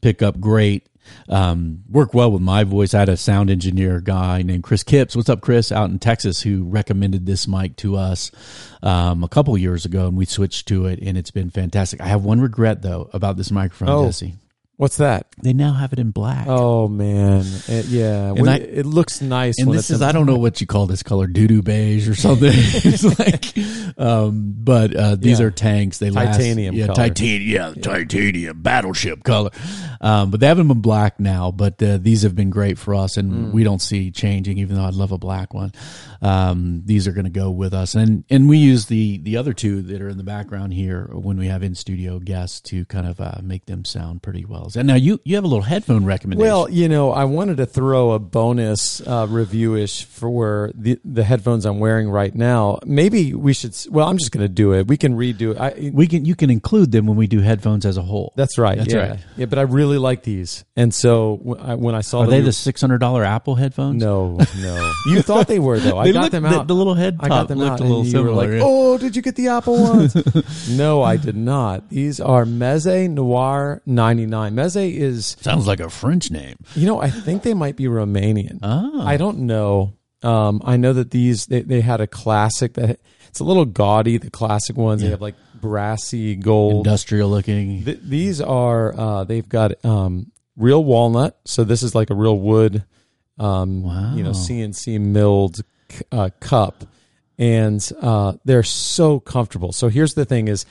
[0.00, 0.86] pick up great
[1.28, 2.94] um, work well with my voice.
[2.94, 5.14] I had a sound engineer guy named Chris Kipps.
[5.16, 5.70] What's up, Chris?
[5.72, 8.30] Out in Texas, who recommended this mic to us
[8.82, 12.00] um, a couple years ago, and we switched to it, and it's been fantastic.
[12.00, 14.06] I have one regret though about this microphone, Oh.
[14.06, 14.34] Jesse.
[14.76, 15.26] What's that?
[15.40, 16.46] They now have it in black.
[16.48, 18.32] Oh man, It- yeah.
[18.32, 19.58] When- I- it looks nice.
[19.60, 22.16] and this is I don't know what you call this color, doo doo beige or
[22.16, 22.50] something.
[22.52, 25.46] it's like, um, but uh, these Yeah.
[25.46, 25.98] are tanks.
[25.98, 26.96] They last, Titanium yeah, color.
[27.08, 29.50] titanium, titanium, battleship color.
[30.00, 31.52] Um, but they have them in black now.
[31.52, 33.52] But uh, these have been great for us, and Mm.
[33.52, 34.58] we don't see changing.
[34.58, 35.70] Even though I'd love a black one,
[36.20, 39.52] um, these are going to go with us, and and we use the the other
[39.52, 43.06] two that are in the background here when we have in studio guests to kind
[43.06, 46.04] of uh, make them sound pretty well And now you you have a little headphone
[46.04, 46.46] recommendation.
[46.50, 51.64] Well, you know, I wanted to throw a bonus uh, review-ish for the the headphones
[51.66, 52.78] I'm wearing right now.
[52.84, 53.74] Maybe we should.
[53.90, 54.86] Well, I'm just going to do it.
[54.88, 55.58] We can redo it.
[55.58, 58.32] I, we can you can include them when we do headphones as a whole.
[58.36, 58.78] that's right.
[58.78, 59.10] That's yeah.
[59.10, 59.18] right.
[59.36, 62.40] Yeah, but I really like these, and so when I, when I saw Are they
[62.40, 64.02] the six hundred dollar Apple headphones?
[64.02, 64.92] No, no.
[65.06, 65.98] You thought they were though.
[65.98, 66.66] I They got look- them the- out.
[66.66, 67.80] the little head I got top them looked out.
[67.80, 68.50] a little and you were like.
[68.62, 71.90] "Oh, did you get the Apple ones?" no, I did not.
[71.90, 74.53] These are Meze Noir 99.
[74.54, 76.56] Meze is, Sounds like a French name.
[76.74, 78.58] you know, I think they might be Romanian.
[78.62, 79.06] Ah.
[79.06, 79.94] I don't know.
[80.22, 84.16] Um, I know that these they, they had a classic that it's a little gaudy.
[84.16, 86.86] The classic ones they have like brassy gold.
[86.86, 87.84] Industrial looking.
[87.84, 91.38] Th- these are uh, they've got um, real walnut.
[91.44, 92.84] So this is like a real wood,
[93.38, 93.82] um,
[94.16, 95.56] you know, CNC milled
[95.90, 96.84] c- uh, cup,
[97.38, 99.72] and uh, they're so comfortable.
[99.72, 100.66] So here's the thing: is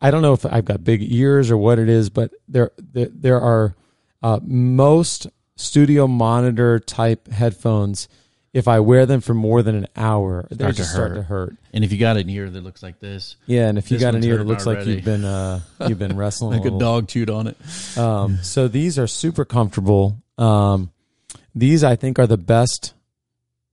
[0.00, 3.08] I don't know if I've got big ears or what it is, but there there,
[3.12, 3.74] there are
[4.22, 8.08] uh, most studio monitor type headphones.
[8.54, 11.14] If I wear them for more than an hour, they Start to just start hurt.
[11.16, 11.56] to hurt.
[11.74, 14.14] And if you got an ear that looks like this, Yeah, and if you got
[14.14, 17.08] an ear that looks like you've been uh, you've been wrestling like a little- dog
[17.08, 17.98] chewed on it.
[17.98, 20.16] um, so these are super comfortable.
[20.38, 20.90] Um,
[21.54, 22.94] these I think are the best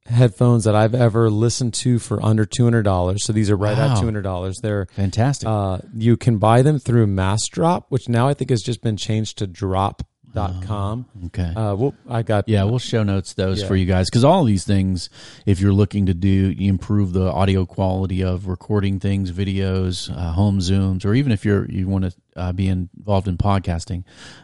[0.07, 3.25] headphones that I've ever listened to for under two hundred dollars.
[3.25, 4.57] So these are right at two hundred dollars.
[4.61, 5.47] They're Fantastic.
[5.47, 9.37] uh, you can buy them through Massdrop, which now I think has just been changed
[9.39, 9.47] to
[10.35, 11.05] Drop.com.
[11.27, 11.53] okay.
[11.55, 13.67] Uh, well, I got Yeah, we'll show notes those Yeah.
[13.67, 15.09] for you guys because all these things,
[15.45, 20.59] if you're looking to do improve the audio quality of recording things, videos, uh, home
[20.59, 24.03] zooms, or even if you're you want to uh, be involved in podcasting,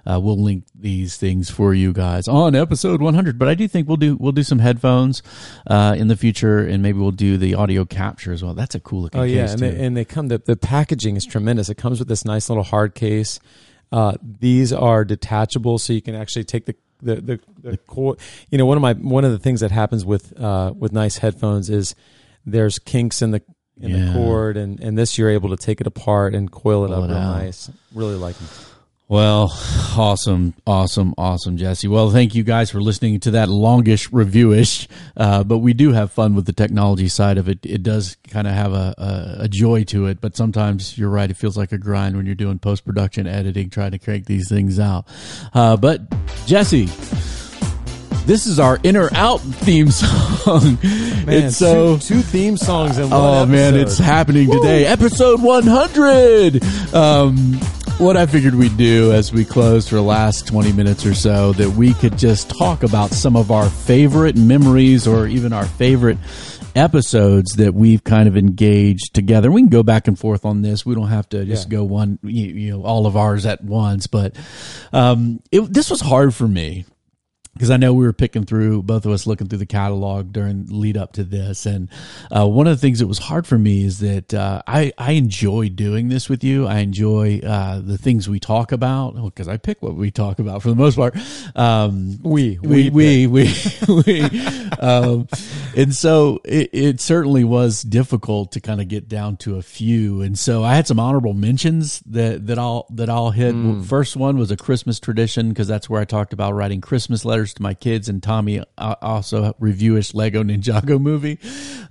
[0.09, 3.37] uh, we'll link these things for you guys on episode 100.
[3.37, 5.21] But I do think we'll do we'll do some headphones
[5.67, 8.53] uh, in the future, and maybe we'll do the audio capture as well.
[8.53, 9.19] That's a cool looking.
[9.19, 10.29] Oh yeah, and they, and they come.
[10.29, 11.69] The, the packaging is tremendous.
[11.69, 13.39] It comes with this nice little hard case.
[13.91, 18.19] Uh, these are detachable, so you can actually take the the the, the cord.
[18.49, 21.17] You know, one of my one of the things that happens with uh, with nice
[21.17, 21.95] headphones is
[22.45, 23.41] there's kinks in the
[23.79, 24.05] in Yeah.
[24.05, 27.03] the cord, and and this you're able to take it apart and coil it Pull
[27.03, 27.37] up it real out.
[27.39, 27.69] nice.
[27.93, 28.47] Really like them.
[29.11, 29.51] Well,
[29.97, 31.89] awesome, awesome, awesome, Jesse.
[31.89, 36.13] Well, thank you guys for listening to that longish reviewish, uh, but we do have
[36.13, 37.59] fun with the technology side of it.
[37.63, 41.29] It does kind of have a, a, a joy to it, but sometimes you're right;
[41.29, 44.47] it feels like a grind when you're doing post production editing, trying to crank these
[44.47, 45.05] things out.
[45.53, 45.99] Uh, but
[46.45, 46.85] Jesse,
[48.25, 50.77] this is our inner out theme song.
[50.81, 53.19] Man, it's so two, two theme songs in one.
[53.21, 54.85] Oh man, it's happening today.
[54.85, 56.63] Episode 100.
[56.93, 57.59] Um,
[58.01, 61.53] what I figured we'd do as we close for the last 20 minutes or so
[61.53, 66.17] that we could just talk about some of our favorite memories or even our favorite
[66.75, 69.51] episodes that we've kind of engaged together.
[69.51, 70.83] We can go back and forth on this.
[70.83, 71.77] We don't have to just Yeah.
[71.77, 74.35] go one, you, you know, all of ours at once, but
[74.91, 76.85] um, it, this was hard for me
[77.53, 80.67] because I know we were picking through both of us looking through the catalog during
[80.69, 81.89] lead up to this, and
[82.35, 85.11] uh, one of the things that was hard for me is that uh, I I
[85.13, 86.65] enjoy doing this with you.
[86.65, 90.61] I enjoy uh, the things we talk about because I pick what we talk about
[90.61, 91.15] for the most part.
[91.55, 93.53] Um, we we we we,
[93.87, 94.21] we
[94.79, 95.27] um,
[95.75, 100.21] and so it, it certainly was difficult to kind of get down to a few
[100.21, 104.37] and so i had some honorable mentions that that i'll that i'll hit first one
[104.37, 107.73] was a christmas tradition because that's where i talked about writing christmas letters to my
[107.73, 111.39] kids and tommy also reviewish lego ninjago movie.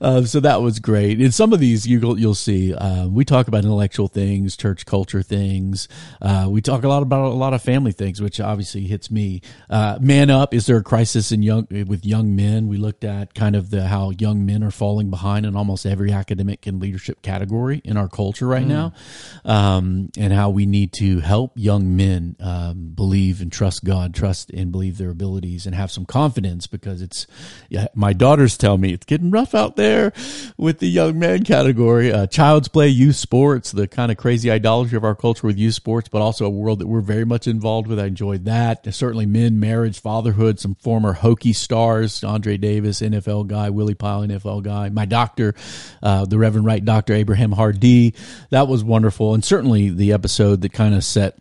[0.01, 1.19] Uh, so that was great.
[1.19, 5.23] And some of these you'll, you'll see uh, we talk about intellectual things church culture
[5.23, 5.89] things.
[6.23, 9.43] Uh, we talk a lot about a lot of family things which obviously hits me.
[9.69, 12.69] Uh, man up is there a crisis in young with young men?
[12.69, 16.13] We looked at kind of the how young men are falling behind in almost every
[16.13, 18.93] academic and leadership category in our culture right now.
[19.45, 24.51] Um, and how we need to help young men um, believe and trust god trust
[24.51, 27.27] and believe their abilities and have some confidence because it's
[27.69, 30.13] yeah, my daughters tell me it's getting rough out there
[30.57, 32.13] with the young man category.
[32.13, 35.75] Uh, child's play youth sports the kind of crazy idolatry of our culture with youth
[35.75, 37.99] sports but also a world that we're very much involved with.
[37.99, 38.93] I enjoyed that.
[38.95, 44.63] Certainly men marriage fatherhood some former Hokie stars andre davis nfl guy willie pile nfl
[44.63, 45.55] guy my doctor
[46.03, 48.15] uh, the reverend right dr abraham hardy.
[48.51, 49.35] That was wonderful.
[49.35, 51.39] And certainly the episode that kind of set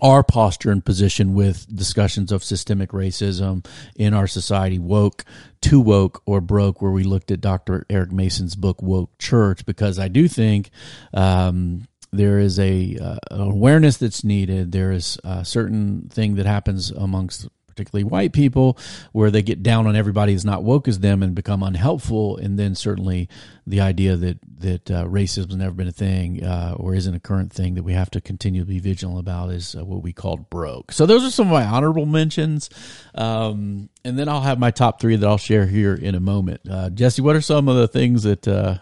[0.00, 5.24] our posture and position with discussions of systemic racism in our society, woke,
[5.60, 7.84] too woke, or broke, where we looked at Dr.
[7.90, 10.70] Eric Mason's book, Woke Church, because I do think
[11.12, 14.72] um, there is a uh, awareness that's needed.
[14.72, 18.76] There is a certain thing that happens amongst particularly white people,
[19.12, 22.36] where they get down on everybody as not woke as them and become unhelpful.
[22.36, 23.28] And then certainly
[23.66, 27.20] the idea that that uh, racism has never been a thing uh, or isn't a
[27.20, 30.12] current thing that we have to continue to be vigilant about is uh, what we
[30.12, 30.90] called broke.
[30.90, 32.68] So those are some of my honorable mentions,
[33.14, 36.62] um, and then I'll have my top three that I'll share here in a moment.
[36.68, 38.78] Uh, Jesse, what are some of the things that uh,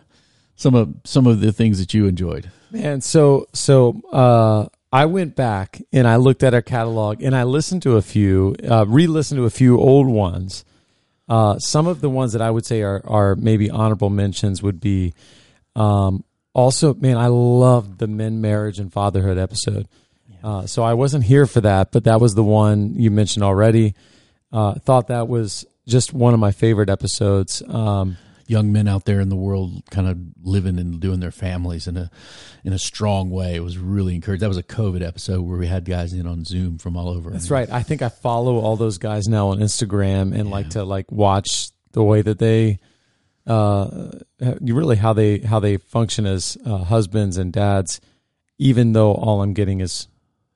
[0.54, 2.50] some of some of the things that you enjoyed?
[2.70, 7.42] Man, so so uh, I went back and I looked at our catalog and I
[7.42, 10.64] listened to a few, uh, re-listened to a few old ones.
[11.28, 14.80] Uh, some of the ones that I would say are are maybe honorable mentions would
[14.80, 15.12] be
[15.74, 19.87] um, also, man, I loved the men, marriage, and fatherhood episode.
[20.42, 23.94] Uh, so I wasn't here for that, but that was the one you mentioned already.
[24.50, 27.62] Uh, thought that was just one of my favorite episodes.
[27.68, 28.16] Um,
[28.48, 31.96] young men out there in the world kind of living and doing their families in
[31.96, 32.11] a
[32.64, 33.54] in a strong way.
[33.56, 34.42] It was really encouraged.
[34.42, 37.30] That was a COVID episode where we had guys in on Zoom from all over.
[37.30, 37.68] That's right.
[37.70, 41.70] I think I follow all those guys now on Instagram and like to like watch
[41.92, 42.78] the way that they
[43.46, 44.11] uh
[44.61, 48.00] really how they how they function as uh, husbands and dads
[48.59, 50.09] even though all I'm getting is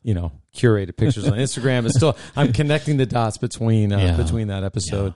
[0.02, 4.16] you know curated pictures on Instagram it's still I'm connecting the dots between uh, Yeah.
[4.16, 5.14] between that episode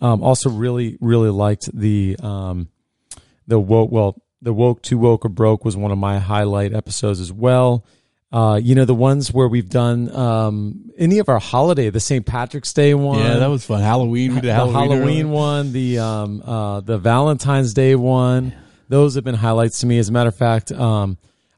[0.00, 2.68] um also really really liked the um
[3.46, 7.20] the woke well the woke too woke or broke was one of my highlight episodes
[7.20, 7.84] as well
[8.32, 12.24] uh you know the ones where we've done um any of our holiday the St.
[12.26, 13.80] Patrick's Day one Yeah, that was fun.
[13.80, 18.54] Halloween, we did the Halloween, Halloween, one, the um, uh, the Valentine's Day one.
[18.88, 19.98] Those have been highlights to me.
[19.98, 21.16] As a matter of fact, um,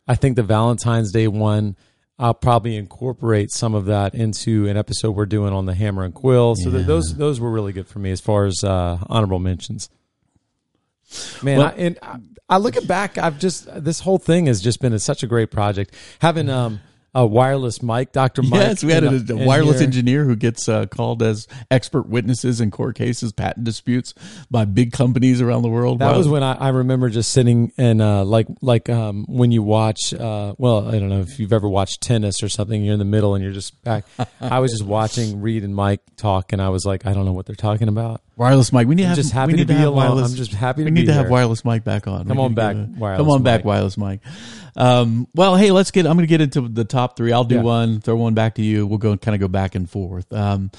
[0.08, 1.76] I think the Valentine's Day one.
[2.18, 6.14] I'll probably incorporate some of that into an episode we're doing on the Hammer and
[6.14, 6.54] Quill.
[6.56, 6.86] So th- Yeah.
[6.86, 9.90] those those were really good for me as far as uh, honorable mentions.
[11.42, 13.18] Man, Well- I, and I, I look at back.
[13.18, 15.94] I've just this whole thing has just been a, such a great project.
[16.20, 16.80] Having um,
[17.16, 18.52] a wireless mic, Doctor Mike.
[18.60, 19.86] Yes, we had a, a wireless here.
[19.86, 24.12] engineer who gets uh, called as expert witnesses in court cases, patent disputes
[24.50, 25.98] by big companies around the world.
[26.00, 26.18] That Wow.
[26.18, 30.12] was when I, I remember just sitting and uh, like like um, when you watch
[30.14, 33.04] uh, well I don't know if you've ever watched tennis or something you're in the
[33.06, 34.04] middle and you're just back
[34.40, 37.32] I was just watching Reid and Mike talk and I was like I don't know
[37.32, 38.86] what they're talking about wireless mic.
[38.86, 39.96] We need to I'm have just happy we to need be have alone.
[39.96, 42.26] wireless- I'm just happy to we need be to have wireless mic back on.
[42.26, 43.64] Come We on back, a- wireless Come on back, mic.
[43.66, 44.20] wireless mic.
[44.76, 46.06] Um, well, hey, let's get.
[46.06, 47.32] I'm going to get into the top three.
[47.32, 47.62] I'll do Yeah.
[47.62, 48.86] one, throw one back to you.
[48.86, 50.30] We'll go and kind of go back and forth.
[50.32, 50.70] Um,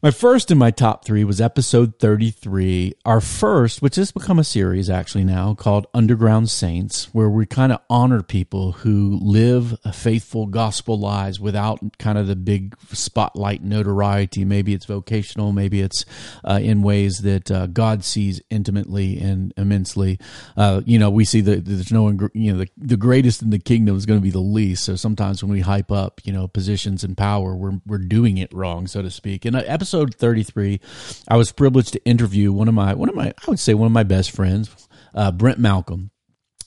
[0.00, 2.94] my first in my top three was episode 33.
[3.04, 7.72] Our first, which has become a series actually now called Underground Saints, where we kind
[7.72, 14.44] of honor people who live faithful gospel lives without kind of the big spotlight notoriety.
[14.44, 16.04] Maybe it's vocational, maybe it's
[16.44, 20.20] uh, in ways that uh, God sees intimately and immensely.
[20.56, 23.58] Uh, you know, we see that there's no, you know, the, the greatest in the
[23.58, 24.84] kingdom is going to be the least.
[24.84, 28.54] So sometimes when we hype up, you know, positions and power, we're, we're doing it
[28.54, 29.44] wrong, so to speak.
[29.44, 30.80] In uh, episode 33,
[31.28, 33.86] I was privileged to interview one of my, one of my, I would say one
[33.86, 36.10] of my best friends, uh, Brent Malcolm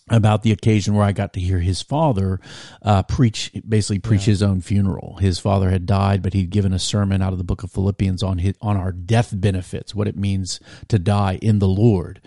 [0.09, 2.39] about the occasion where I got to hear his father
[2.81, 5.17] uh, preach, basically preach his own funeral.
[5.17, 8.23] His father had died, but he'd given a sermon out of the book of Philippians
[8.23, 12.19] on his, on our death benefits, what it means to die in the Lord.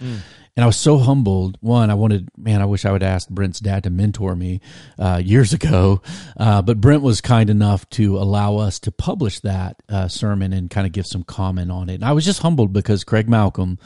[0.57, 1.59] And I was so humbled.
[1.61, 4.61] One, I wanted, man, I wish I would ask Brent's dad to mentor me
[4.99, 6.01] uh, years ago.
[6.37, 10.71] Uh, but Brent was kind enough to allow us to publish that uh, sermon and
[10.71, 11.95] kind of give some comment on it.
[11.97, 13.79] And I was just humbled because Craig Malcolm,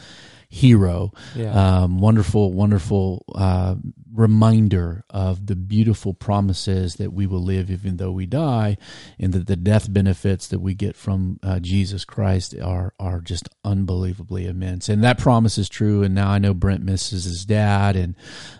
[0.50, 1.52] hero, Yeah.
[1.82, 3.74] um, wonderful, wonderful uh,
[4.14, 8.76] reminder of the beautiful promises that we will live even though we die,
[9.18, 13.48] and that the death benefits that we get from uh, Jesus Christ are are just
[13.64, 14.88] unbelievably immense.
[14.88, 16.02] And that promise is true.
[16.02, 18.14] And now I know Brent misses his dad, and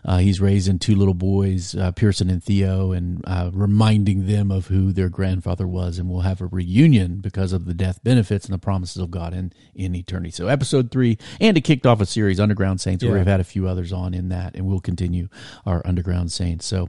[0.04, 4.66] uh, he's raising two little boys, uh, Pearson and Theo, and uh, reminding them of
[4.66, 5.98] who their grandfather was.
[5.98, 9.32] And we'll have a reunion because of the death benefits and the promises of God
[9.32, 10.30] in in eternity.
[10.30, 13.44] So episode three, and it kicked off a series, Underground Saints, where we've had a
[13.44, 15.28] few others on in that, and we'll continue
[15.66, 16.66] our Underground Saints.
[16.66, 16.88] So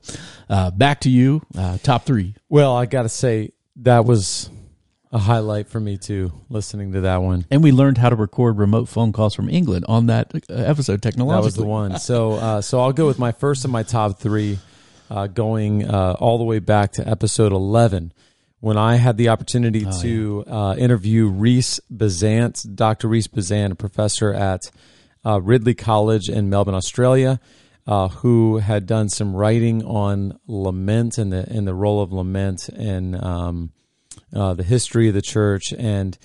[0.50, 2.36] uh, back to you, uh, top three.
[2.50, 4.50] well I got to say that was
[5.12, 8.60] a highlight for me too listening to that one And we learned how to record
[8.60, 11.42] remote phone calls from England on that uh, episode technologically.
[11.42, 11.92] That was the one.
[12.00, 14.60] So, uh, so I'll go with my first of my top three,
[15.10, 18.14] uh, going uh, all the way back to episode eleven,
[18.60, 23.08] when I had the opportunity Oh, to uh, interview Rhys Bezzant, Dr.
[23.08, 24.70] Rhys Bezzant, a professor at
[25.26, 27.40] uh, Ridley College in Melbourne, Australia,
[27.88, 32.70] uh, who had done some writing on lament and the and the role of lament
[32.70, 33.72] and um,
[34.36, 36.18] uh, the history of the church and.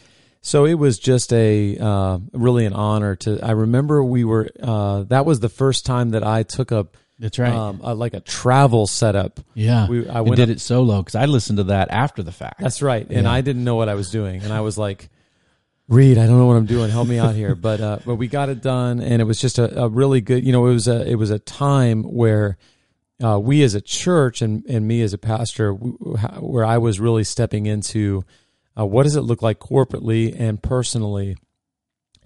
[0.46, 3.40] So it was just a uh, really an honor to.
[3.42, 4.50] I remember we were.
[4.62, 6.98] Uh, that was the first time that I took up.
[7.18, 7.50] That's right.
[7.50, 9.40] um, uh, like a travel setup.
[9.54, 12.60] yeah, we- I did up- it solo because I listened to that after the fact.
[12.60, 13.06] That's right.
[13.08, 13.32] And Yeah.
[13.32, 15.08] I didn't know what I was doing, and I was like,
[15.88, 16.90] "Reid, I don't know what I'm doing.
[16.90, 19.58] Help me out here." But uh, but we got it done, and it was just
[19.58, 20.44] a, a really good.
[20.44, 22.56] You know, it was a it was a time where.
[23.22, 25.96] Uh, we as a church and, and me as a pastor, w-
[26.40, 28.24] where I was really stepping into
[28.78, 31.36] uh, what does it look like corporately and personally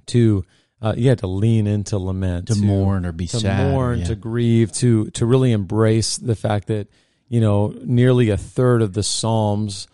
[0.07, 0.45] to,
[0.81, 3.71] uh, yeah, to lean into lament, to mourn or be to sad.
[3.71, 4.05] mourn, yeah.
[4.07, 6.89] to grieve, to to really embrace the fact that
[7.29, 9.89] you know nearly a third of the psalms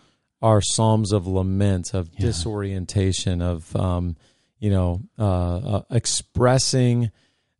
[0.44, 2.26] are psalms of lament, of Yeah.
[2.26, 4.16] disorientation, of um,
[4.60, 7.10] you know uh, uh, expressing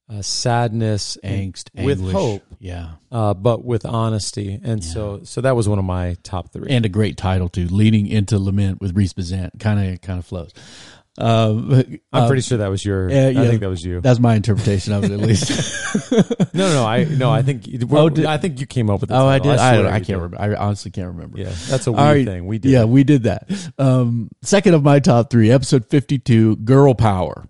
[0.08, 2.12] uh, sadness and- angst, with anguish.
[2.14, 4.60] hope, Yeah, uh, but with honesty.
[4.62, 6.70] And so so that was one of my top three.
[6.70, 9.58] and a great title too, "Leaning into Lament" with Rhys Bezzant.
[9.58, 10.52] Kind of kind of flows.
[11.16, 11.72] Um,
[12.12, 13.08] I'm uh, pretty sure that was your.
[13.08, 13.42] yeah, yeah.
[13.42, 14.00] I think that was you.
[14.00, 15.48] That's my interpretation of it, at least.
[16.10, 16.20] No,
[16.54, 16.86] no, no.
[16.86, 17.30] I no.
[17.30, 17.68] I think.
[17.90, 19.10] Oh, did- I think you came up with.
[19.10, 19.52] The oh, I did.
[19.52, 20.16] I, don't, I can't did.
[20.16, 20.40] remember.
[20.40, 21.38] I honestly can't remember.
[21.38, 22.26] Yeah, that's a weird right.
[22.26, 22.46] thing.
[22.46, 22.72] We did.
[22.72, 23.48] Yeah, we did that.
[23.78, 27.46] Um, second of my top three, episode 52, Girl Power.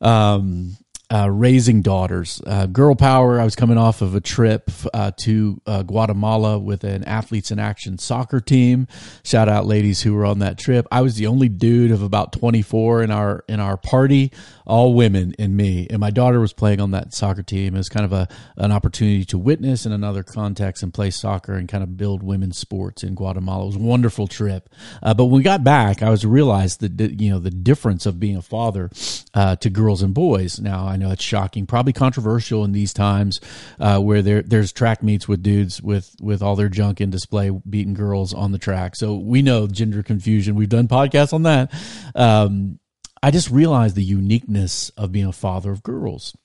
[0.00, 0.76] Um,
[1.10, 2.42] uh, raising daughters.
[2.46, 3.40] Uh, girl power.
[3.40, 7.58] I was coming off of a trip uh, to uh, Guatemala with an athletes in
[7.58, 8.86] action soccer team.
[9.24, 10.86] Shout out ladies who were on that trip.
[10.92, 14.32] I was the only dude of about 24 in our in our party,
[14.66, 15.86] all women and me.
[15.88, 17.74] And my daughter was playing on that soccer team.
[17.74, 18.28] It was kind of a
[18.58, 22.58] an opportunity to witness in another context and play soccer and kind of build women's
[22.58, 23.62] sports in Guatemala.
[23.62, 24.68] It was a wonderful trip.
[25.02, 28.20] Uh, but when we got back, I was realized that you know the difference of
[28.20, 28.90] being a father
[29.32, 30.60] uh, to girls and boys.
[30.60, 33.40] Now I know it's shocking, probably controversial in these times
[33.80, 37.50] uh, where there there's track meets with dudes with with all their junk in display
[37.68, 38.96] beating girls on the track.
[38.96, 40.54] So we know gender confusion.
[40.54, 41.72] We've done podcasts on that.
[42.14, 42.78] Um,
[43.22, 46.36] I just realized the uniqueness of being a father of girls.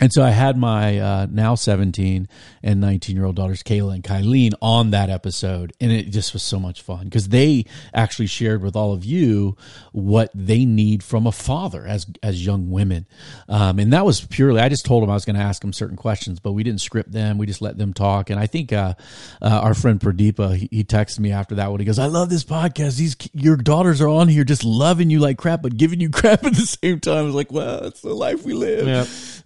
[0.00, 2.26] And so I had my uh, now 17
[2.62, 5.74] and 19 year old daughters, Kayla and Kylene, on that episode.
[5.80, 9.56] And it just was so much fun because they actually shared with all of you
[9.92, 13.06] what they need from a father as, as young women.
[13.48, 15.74] Um, and that was purely, I just told them I was going to ask them
[15.74, 17.36] certain questions, but we didn't script them.
[17.36, 18.30] We just let them talk.
[18.30, 18.94] And I think uh,
[19.42, 21.78] uh, our friend Pradeepa, he, he texted me after that one.
[21.78, 22.96] He goes, I love this podcast.
[22.96, 26.42] These Your daughters are on here just loving you like crap, but giving you crap
[26.44, 27.18] at the same time.
[27.18, 28.86] I was like, well, it's the life we live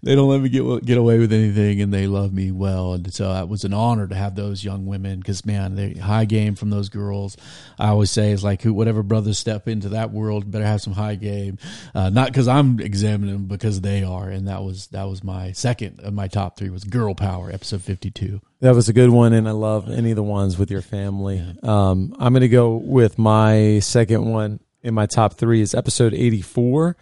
[0.05, 2.93] they don't let me get get away with anything, and they love me well.
[2.95, 6.25] And so it was an honor to have those young women because man, they high
[6.25, 7.37] game from those girls.
[7.79, 10.93] I always say it's like who, whatever brothers step into that world better have some
[10.93, 11.59] high game,
[11.95, 14.29] uh, not because I'm examining them, because they are.
[14.29, 17.83] And that was that was my second of my top three was Girl Power, episode
[17.83, 18.41] fifty two.
[18.61, 21.45] That was a good one, and I love any of the ones with your family.
[21.63, 26.15] Um, I'm going to go with my second one in my top three is episode
[26.15, 26.97] 84,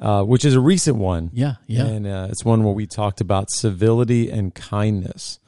[0.00, 1.30] uh, which is a recent one.
[1.32, 1.84] Yeah, yeah.
[1.86, 5.38] And uh, it's one where we talked about civility and kindness.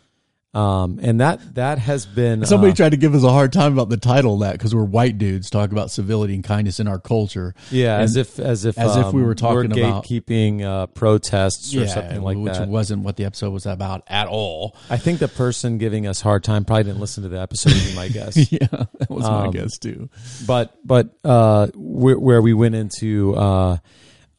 [0.54, 3.72] Um, and that that has been Somebody uh, tried to give us a hard time
[3.72, 6.86] about the title of that because we're white dudes talking about civility and kindness in
[6.86, 7.54] our culture.
[7.70, 10.88] yeah, and- as if as if as if we um, were talking about- gatekeeping uh,
[10.88, 12.60] protests or something like which that.
[12.60, 14.76] Which wasn't what the episode was about at all.
[14.90, 17.72] I think the person giving us hard time probably didn't listen to the episode.
[17.72, 18.52] would be my guess.
[18.52, 20.10] yeah, that was my Um, guess too.
[20.46, 23.78] but but uh, where, where we went into uh,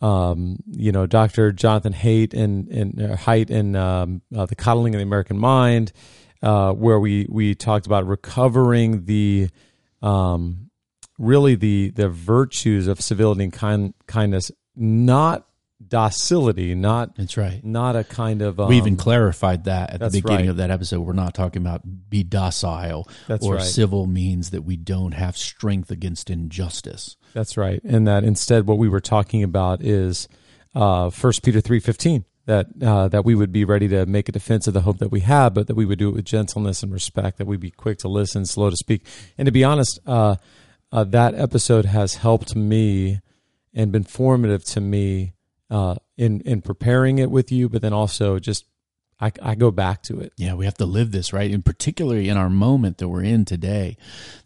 [0.04, 1.54] um, you know Dr.
[1.54, 5.94] Jonathan Haidt and and uh, Haidt um, uh, the coddling of the American mind,
[6.42, 9.50] uh, where we we talked about recovering the
[10.02, 10.70] um,
[11.18, 15.48] really the the virtues of civility and kind, kindness, not
[15.86, 17.64] docility, not That's right.
[17.64, 20.50] not a kind of um, we even clarified that at the beginning right.
[20.50, 21.02] of that episode.
[21.02, 23.64] We're not talking about be docile That's or right.
[23.64, 27.18] civil means that we don't have strength against injustice.
[27.34, 30.28] That's right, and that instead, what we were talking about is
[30.76, 31.10] uh,
[31.42, 34.74] Peter three fifteen that uh, that we would be ready to make a defense of
[34.74, 37.38] the hope that we have, but that we would do it with gentleness and respect.
[37.38, 39.06] That we'd be quick to listen, slow to speak,
[39.38, 40.36] and to be honest, uh,
[40.92, 43.22] uh, that episode has helped me
[43.74, 45.33] and been formative to me
[45.74, 48.66] uh, in in preparing it with you, but then also just
[49.24, 50.34] I, I go back to it.
[50.36, 51.50] Yeah, we have to live this, right?
[51.50, 53.96] And particularly in our moment that we're in today,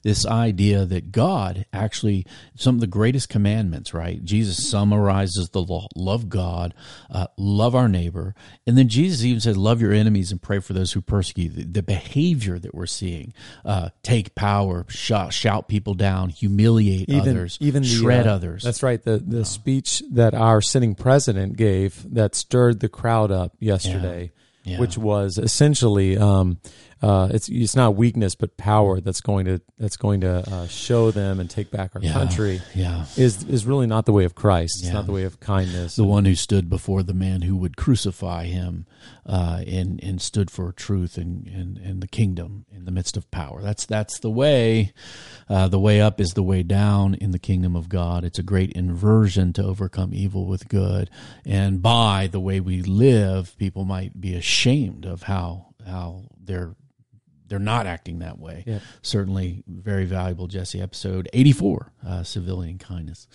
[0.03, 4.23] this idea that God actually, some of the greatest commandments, right?
[4.23, 6.75] Jesus summarizes the law love God,
[7.09, 8.36] uh, love our neighbor.
[8.67, 11.49] And then Jesus even said, love your enemies and pray for those who persecute you.
[11.49, 13.34] The, the behavior that we're seeing,
[13.65, 18.63] uh, take power, shout, shout people down, humiliate others, even the, shred uh, others.
[18.63, 19.01] That's right.
[19.01, 24.23] The the speech that our sitting president gave that stirred the crowd up yesterday.
[24.23, 24.43] Yeah.
[24.80, 26.59] Which was essentially um,
[27.02, 31.12] uh, it's it's not weakness but power that's going to that's going to uh, show
[31.12, 32.14] them and take back our Yeah.
[32.14, 33.06] country Yeah.
[33.16, 34.78] is is really not the way of Christ.
[34.80, 34.93] It's Yeah.
[34.93, 35.95] not the way of kindness.
[35.95, 38.86] the one who stood before the man who would crucify him
[39.26, 43.30] uh, and and stood for truth and, and, and the kingdom in the midst of
[43.32, 43.62] power.
[43.62, 44.93] That's that's the way.
[45.50, 48.24] Uh, the way up is the way down in the kingdom of God.
[48.24, 51.10] It's a great inversion to overcome evil with good,
[51.45, 56.76] and by the way we live, people might be ashamed of how how they're
[57.48, 58.82] they're not acting that way.
[59.02, 60.82] Certainly, very valuable, Jesse.
[60.82, 63.28] Episode eighty four, uh, civilian kindness.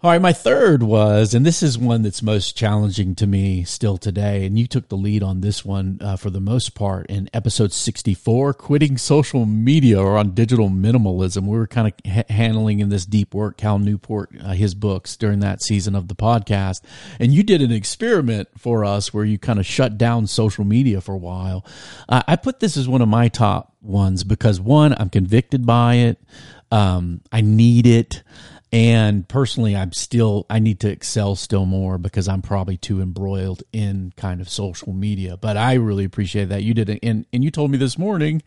[0.00, 3.98] All right, my third was, and this is one that's most challenging to me still
[3.98, 7.28] today, and you took the lead on this one uh, for the most part in
[7.34, 11.48] episode 64, quitting social media or on digital minimalism.
[11.48, 15.16] We were kind of ha- handling in this deep work, Cal Newport, uh, his books
[15.16, 16.80] during that season of the podcast.
[17.18, 21.00] And you did an experiment for us where you kind of shut down social media
[21.00, 21.66] for a while.
[22.08, 25.94] Uh, I put this as one of my top ones because one, I'm convicted by
[25.96, 26.22] it.
[26.70, 28.22] Um, I need it.
[28.70, 33.62] And personally, I'm still, I need to excel still more because I'm probably too embroiled
[33.72, 35.38] in kind of social media.
[35.38, 36.98] But I really appreciate that you did it.
[37.02, 38.42] And, and you told me this morning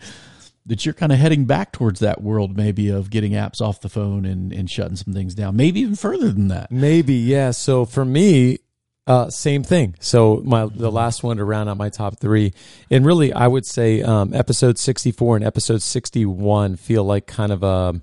[0.67, 3.89] that you're kind of heading back towards that world maybe of getting apps off the
[3.89, 6.71] phone and, and shutting some things down, maybe even further than that.
[6.71, 7.49] Maybe, yeah.
[7.49, 8.59] So for me,
[9.07, 9.95] uh, same thing.
[9.99, 12.53] So my the last one to round out my top three,
[12.91, 17.25] and really, I would say um, episode sixty four and episode sixty one feel like
[17.25, 17.99] kind of a.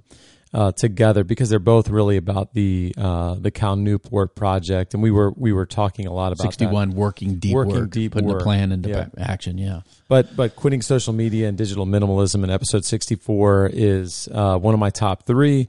[0.54, 5.10] Uh, together because they're both really about the uh, the Cal Newport project, and we
[5.10, 8.40] were we were talking a lot about 61 working deep Working work, deep putting work.
[8.40, 9.08] a plan into Yeah.
[9.18, 9.58] action.
[9.58, 9.82] Yeah.
[10.08, 14.72] But but quitting social media and digital minimalism in episode sixty four is uh, one
[14.72, 15.68] of my top three.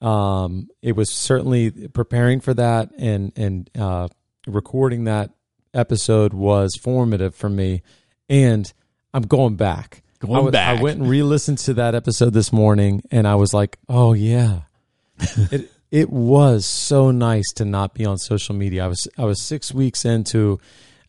[0.00, 4.06] Um, it was certainly preparing for that and and uh,
[4.46, 5.30] recording that
[5.74, 7.82] episode was formative for me,
[8.28, 8.72] and
[9.12, 9.99] I'm going back.
[10.20, 10.78] Going I back.
[10.78, 14.60] I went and re-listened to that episode this morning, and I was like, "Oh yeah,
[15.50, 18.84] it it was so nice to not be on social media.
[18.84, 20.60] I was I was six weeks into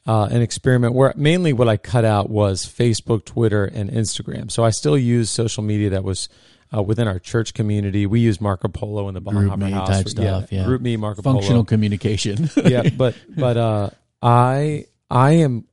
[0.07, 4.49] uh, an experiment where mainly what I cut out was Facebook, Twitter, and Instagram.
[4.49, 6.29] So I still use social media that was
[6.75, 8.05] uh, within our church community.
[8.05, 9.89] We use Marco Polo in the Bonhoeffer House.
[9.89, 10.51] type stuff.
[10.51, 10.63] Yeah.
[10.63, 11.63] GroupMe, Marco Functional Polo.
[11.65, 12.49] communication.
[12.63, 13.89] yeah, but but uh,
[14.21, 15.65] I I am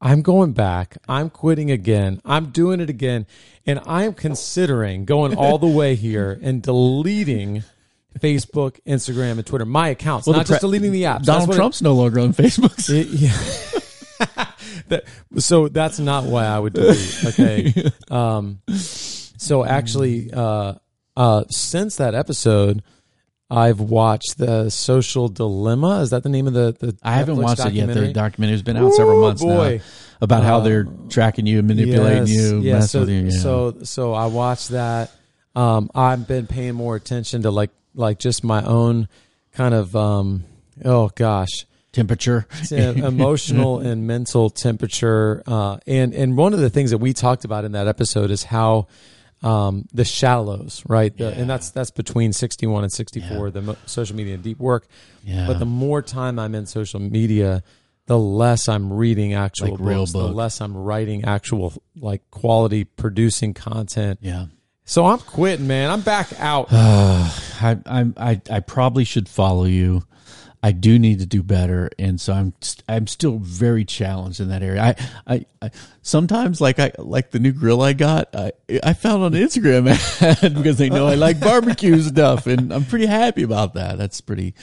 [0.00, 0.96] I'm going back.
[1.08, 2.20] I'm quitting again.
[2.24, 3.26] I'm doing it again,
[3.66, 7.62] and I'm considering going all the way here and deleting
[8.18, 9.66] Facebook, Instagram, and Twitter.
[9.66, 11.24] My accounts, Well, not just deleting the apps.
[11.24, 12.88] Donald what it- Trump's no longer on Facebook.
[12.90, 14.46] it- yeah.
[14.88, 15.04] That-
[15.38, 17.24] so that's not why I would delete.
[17.26, 17.90] Okay.
[18.10, 20.74] Um, so actually, uh,
[21.16, 22.82] uh, since that episode,
[23.50, 26.00] I've watched the Social Dilemma.
[26.00, 26.76] Is that the name of the?
[26.78, 27.86] the I haven't Netflix watched it yet.
[27.88, 28.12] The documentary?
[28.12, 29.78] documentary's been out several months boy.
[29.78, 29.84] now
[30.20, 33.20] about how Uh, they're tracking you, manipulating Yes, you, yeah, messing so, with you.
[33.24, 33.30] Yeah.
[33.40, 35.10] So so I watched that.
[35.56, 39.08] Um, I've been paying more attention to like like just my own
[39.54, 40.44] kind of um,
[40.84, 42.46] oh gosh temperature.
[42.70, 45.42] emotional and mental temperature.
[45.46, 48.44] Uh, and and one of the things that we talked about in that episode is
[48.44, 48.86] how
[49.42, 51.16] um, the shallows, right?
[51.16, 51.30] The, Yeah.
[51.40, 53.50] And that's that's between sixty one and sixty four.
[53.50, 54.86] The mo- social media and deep work.
[55.24, 55.46] Yeah.
[55.46, 57.62] But the more time I'm in social media,
[58.06, 62.84] the less I'm reading actual Like real books, the less I'm writing actual like quality
[62.84, 64.18] producing content.
[64.22, 64.46] yeah.
[64.84, 65.88] So I'm quitting, man.
[65.90, 66.66] I'm back out.
[66.72, 70.02] I, I I I probably should follow you.
[70.62, 72.52] I do need to do better, and so I'm
[72.86, 74.82] I'm still very challenged in that area.
[74.82, 75.70] I, I, I
[76.02, 78.34] sometimes like I like the new grill I got.
[78.36, 78.52] I
[78.82, 79.84] I found on Instagram
[80.54, 83.96] because they know I like barbecue stuff, and I'm pretty happy about that.
[83.96, 84.54] That's pretty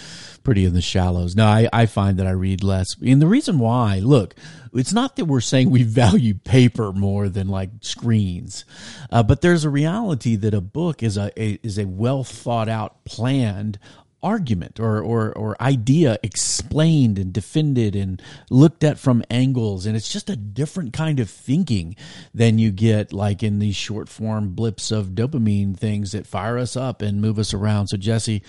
[0.44, 1.36] pretty in the shallows.
[1.36, 4.36] No, I I find that I read less, and the reason why, look,
[4.74, 8.66] it's not that we're saying we value paper more than like screens,
[9.12, 12.70] uh, but there's a reality that a book is a, a is a well thought
[12.70, 13.80] out, planned
[14.28, 20.12] argument or, or or idea explained and defended and looked at from angles and it's
[20.12, 21.96] just a different kind of thinking
[22.34, 26.76] than you get like in these short form blips of dopamine things that fire us
[26.76, 28.44] up and move us around so jesse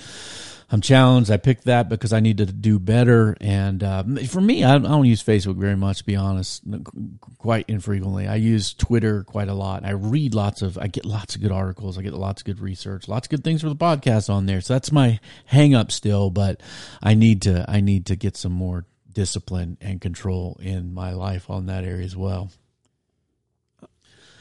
[0.70, 1.30] I'm challenged.
[1.30, 3.36] I picked that because I need to do better.
[3.40, 6.62] And uh, for me, I, I don't use Facebook very much, to be honest,
[7.38, 8.28] quite infrequently.
[8.28, 9.86] I use Twitter quite a lot.
[9.86, 11.96] I read lots of, I get lots of good articles.
[11.96, 14.60] I get lots of good research, lots of good things for the podcast on there.
[14.60, 16.62] So that's my hang up still, but
[17.02, 21.50] I need to, I need to get some more discipline and control in my life
[21.50, 22.50] on that area as well.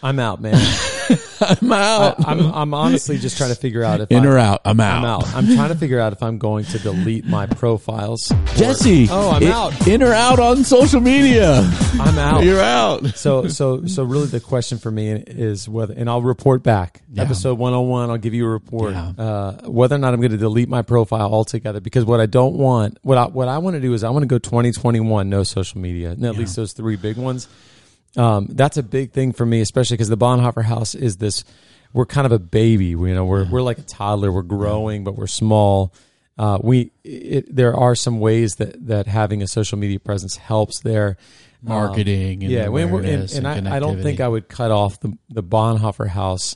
[0.03, 0.53] I'm out, man.
[1.39, 2.19] I'm out.
[2.27, 4.61] I, I'm I'm honestly just trying to figure out if In I, or out?
[4.65, 4.97] I'm out.
[4.99, 5.35] I'm out.
[5.35, 8.31] I'm trying to figure out if I'm going to delete my profiles.
[8.55, 9.07] Jesse.
[9.09, 9.87] Oh, I'm in- out.
[9.87, 11.61] In or out on social media?
[11.99, 12.43] I'm out.
[12.43, 13.05] You're out.
[13.15, 17.23] so so so really the question for me is whether and I'll report back Yeah.
[17.23, 19.13] episode 101 I'll give you a report Yeah.
[19.17, 22.55] uh, whether or not I'm going to delete my profile altogether because what I don't
[22.55, 25.43] want what I what I want to do is I want to go 2021 no
[25.43, 26.39] social media and at Yeah.
[26.39, 27.47] least those three big ones
[28.15, 31.43] um, that's a big thing for me especially because the Bonhoeffer house is this
[31.93, 35.15] we're kind of a baby you know we're we're like a toddler we're growing but
[35.15, 35.93] we're small
[36.37, 40.81] uh, we it, there are some ways that that having a social media presence helps
[40.81, 41.17] there
[41.61, 44.19] Marketing and yeah, when we're, and, and, and I, I don't think.
[44.19, 46.55] I would cut off the the Bonhoeffer House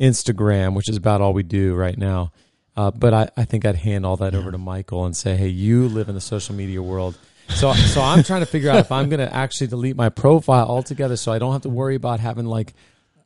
[0.00, 2.32] Instagram, which is about all we do right now.
[2.76, 5.46] Uh, but I, I think I'd hand all that over to Michael and say, hey,
[5.46, 7.16] you live in the social media world.
[7.48, 10.66] So so I'm trying to figure out if I'm going to actually delete my profile
[10.66, 12.74] altogether, so I don't have to worry about having like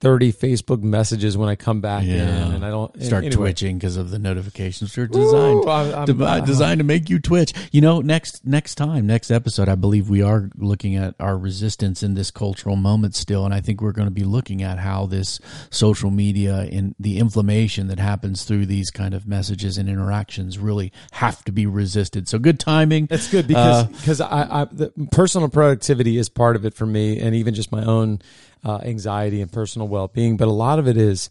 [0.01, 3.46] 30 Facebook messages when I come back in, and I don't start anyway.
[3.49, 4.94] twitching because of the notifications.
[4.94, 7.53] They're designed Ooh, I'm- I'm- uh, designed to make you twitch.
[7.72, 12.05] You know, next next time, next episode, I believe we are looking at our resistance
[12.05, 15.07] in this cultural moment still, and I think we're going to be looking at how
[15.07, 15.40] this
[15.70, 20.92] social media and the inflammation that happens through these kind of messages and interactions really
[21.11, 22.28] have to be resisted.
[22.28, 23.07] So good timing.
[23.07, 26.86] That's good because Uh, because I, I the personal productivity is part of it for
[26.86, 28.20] me, and even just my own
[28.65, 30.37] uh, anxiety and personal well being.
[30.37, 31.31] But a lot of it is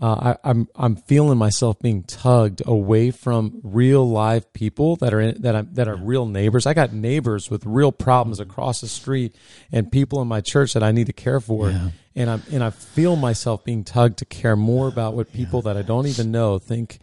[0.00, 5.20] uh, I, I'm I'm feeling myself being tugged away from real live people that are
[5.20, 6.66] in, that I'm that are real neighbors.
[6.66, 9.36] I got neighbors with real problems across the street,
[9.70, 11.70] and people in my church that I need to care for.
[11.70, 11.90] Yeah.
[12.16, 15.76] And I'm and I feel myself being tugged to care more about what people that
[15.76, 16.98] I don't even know think.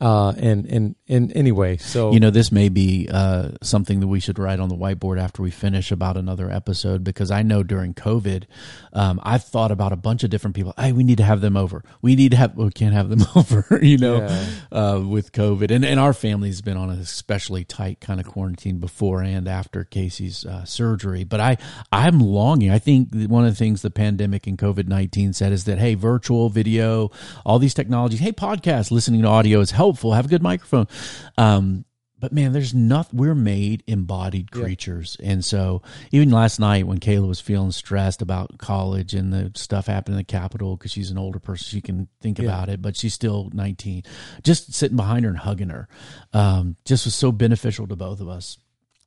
[0.00, 4.20] Uh, and and and anyway, so You know, this may be uh, something that we
[4.20, 7.94] should write on the whiteboard after we finish about another episode because I know during
[7.94, 8.44] COVID,
[8.92, 10.74] um, I've thought about a bunch of different people.
[10.76, 11.84] Hey, we need to have them over.
[12.02, 12.56] We need to have.
[12.56, 13.78] We can't have them over.
[13.80, 14.46] You know, Yeah.
[14.72, 18.78] uh, with COVID, and and our family's been on an especially tight kind of quarantine
[18.80, 21.24] before and after Casey's uh, surgery.
[21.24, 21.56] But I
[21.92, 22.70] I'm longing.
[22.70, 25.94] I think one of the things the pandemic and COVID nineteen said is that hey,
[25.94, 27.10] virtual video,
[27.46, 29.83] all these technologies, hey, podcast, listening to audio is helpful.
[29.84, 30.88] Hopeful, have a good microphone.
[31.36, 31.84] Um,
[32.18, 33.18] but man, there's nothing.
[33.18, 34.62] We're made embodied Yeah.
[34.62, 39.52] creatures, and so even last night when Kayla was feeling stressed about college and the
[39.56, 42.44] stuff happening in the Capitol because she's an older person, she can think Yeah.
[42.46, 44.04] about it, but she's still 19.
[44.42, 45.86] Just sitting behind her and hugging her,
[46.32, 48.56] um, just was so beneficial to both of us.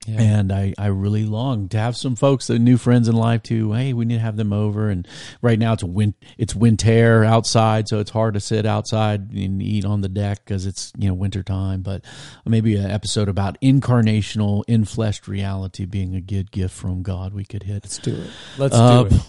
[0.08, 0.22] Yeah.
[0.22, 3.74] And I, I really long to have some folks, that new friends in life too.
[3.74, 4.90] Hey, we need to have them over.
[4.90, 5.06] And
[5.42, 9.84] right now it's win, it's winter outside, so it's hard to sit outside and eat
[9.84, 11.82] on the deck because it's you know winter time.
[11.82, 12.06] But
[12.46, 17.34] maybe an episode about incarnational, in-fleshed reality being a good gift from God.
[17.34, 17.84] We could hit.
[17.84, 18.30] Let's do it.
[18.58, 19.22] Let's Uh, do it.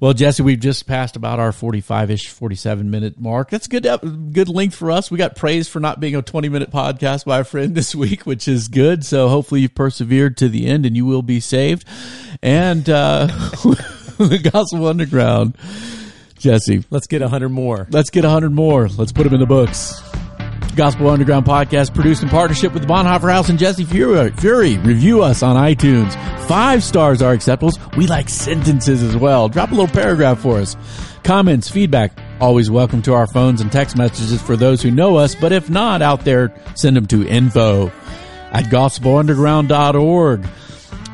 [0.00, 3.50] Well, Jesse, we've just passed about our 45 ish, 47 minute mark.
[3.50, 3.82] That's good,
[4.32, 5.10] good length for us.
[5.10, 8.26] We got praise for not being a 20 minute podcast by a friend this week,
[8.26, 9.04] which is good.
[9.04, 11.84] So hopefully you've persevered to the end and you will be saved.
[12.42, 13.26] And, uh,
[14.18, 15.56] the Gospel Underground,
[16.38, 17.86] Jesse, Let's get a hundred more.
[17.90, 18.88] let's get 100 more.
[18.88, 20.00] Let's put them in the books.
[20.78, 24.30] Gospel Underground podcast produced in partnership with the Bonhoeffer House and Jesse Fury.
[24.30, 24.78] Fury.
[24.78, 26.14] Review us on iTunes.
[26.46, 27.72] Five stars are acceptable.
[27.96, 29.48] We like sentences as well.
[29.48, 30.76] Drop a little paragraph for us.
[31.24, 35.34] Comments, feedback, always welcome to our phones and text messages for those who know us.
[35.34, 37.88] But if not out there, send them to info
[38.52, 40.46] at gospelunderground.org.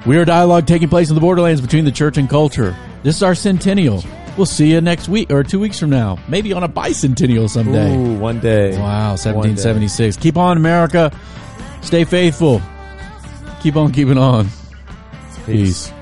[0.05, 2.77] We are dialogue taking place in the borderlands between the church and culture.
[3.03, 4.05] This is our centennial.
[4.37, 6.19] We'll see you next week or two weeks from now.
[6.29, 7.95] Maybe on a bicentennial someday.
[7.97, 8.77] Ooh, one day.
[8.77, 9.33] Wow, One day.
[9.33, 10.17] 1776.
[10.17, 11.13] Keep on, America.
[11.83, 12.61] Stay faithful.
[13.63, 14.49] Keep on keeping on.
[15.47, 15.93] Peace.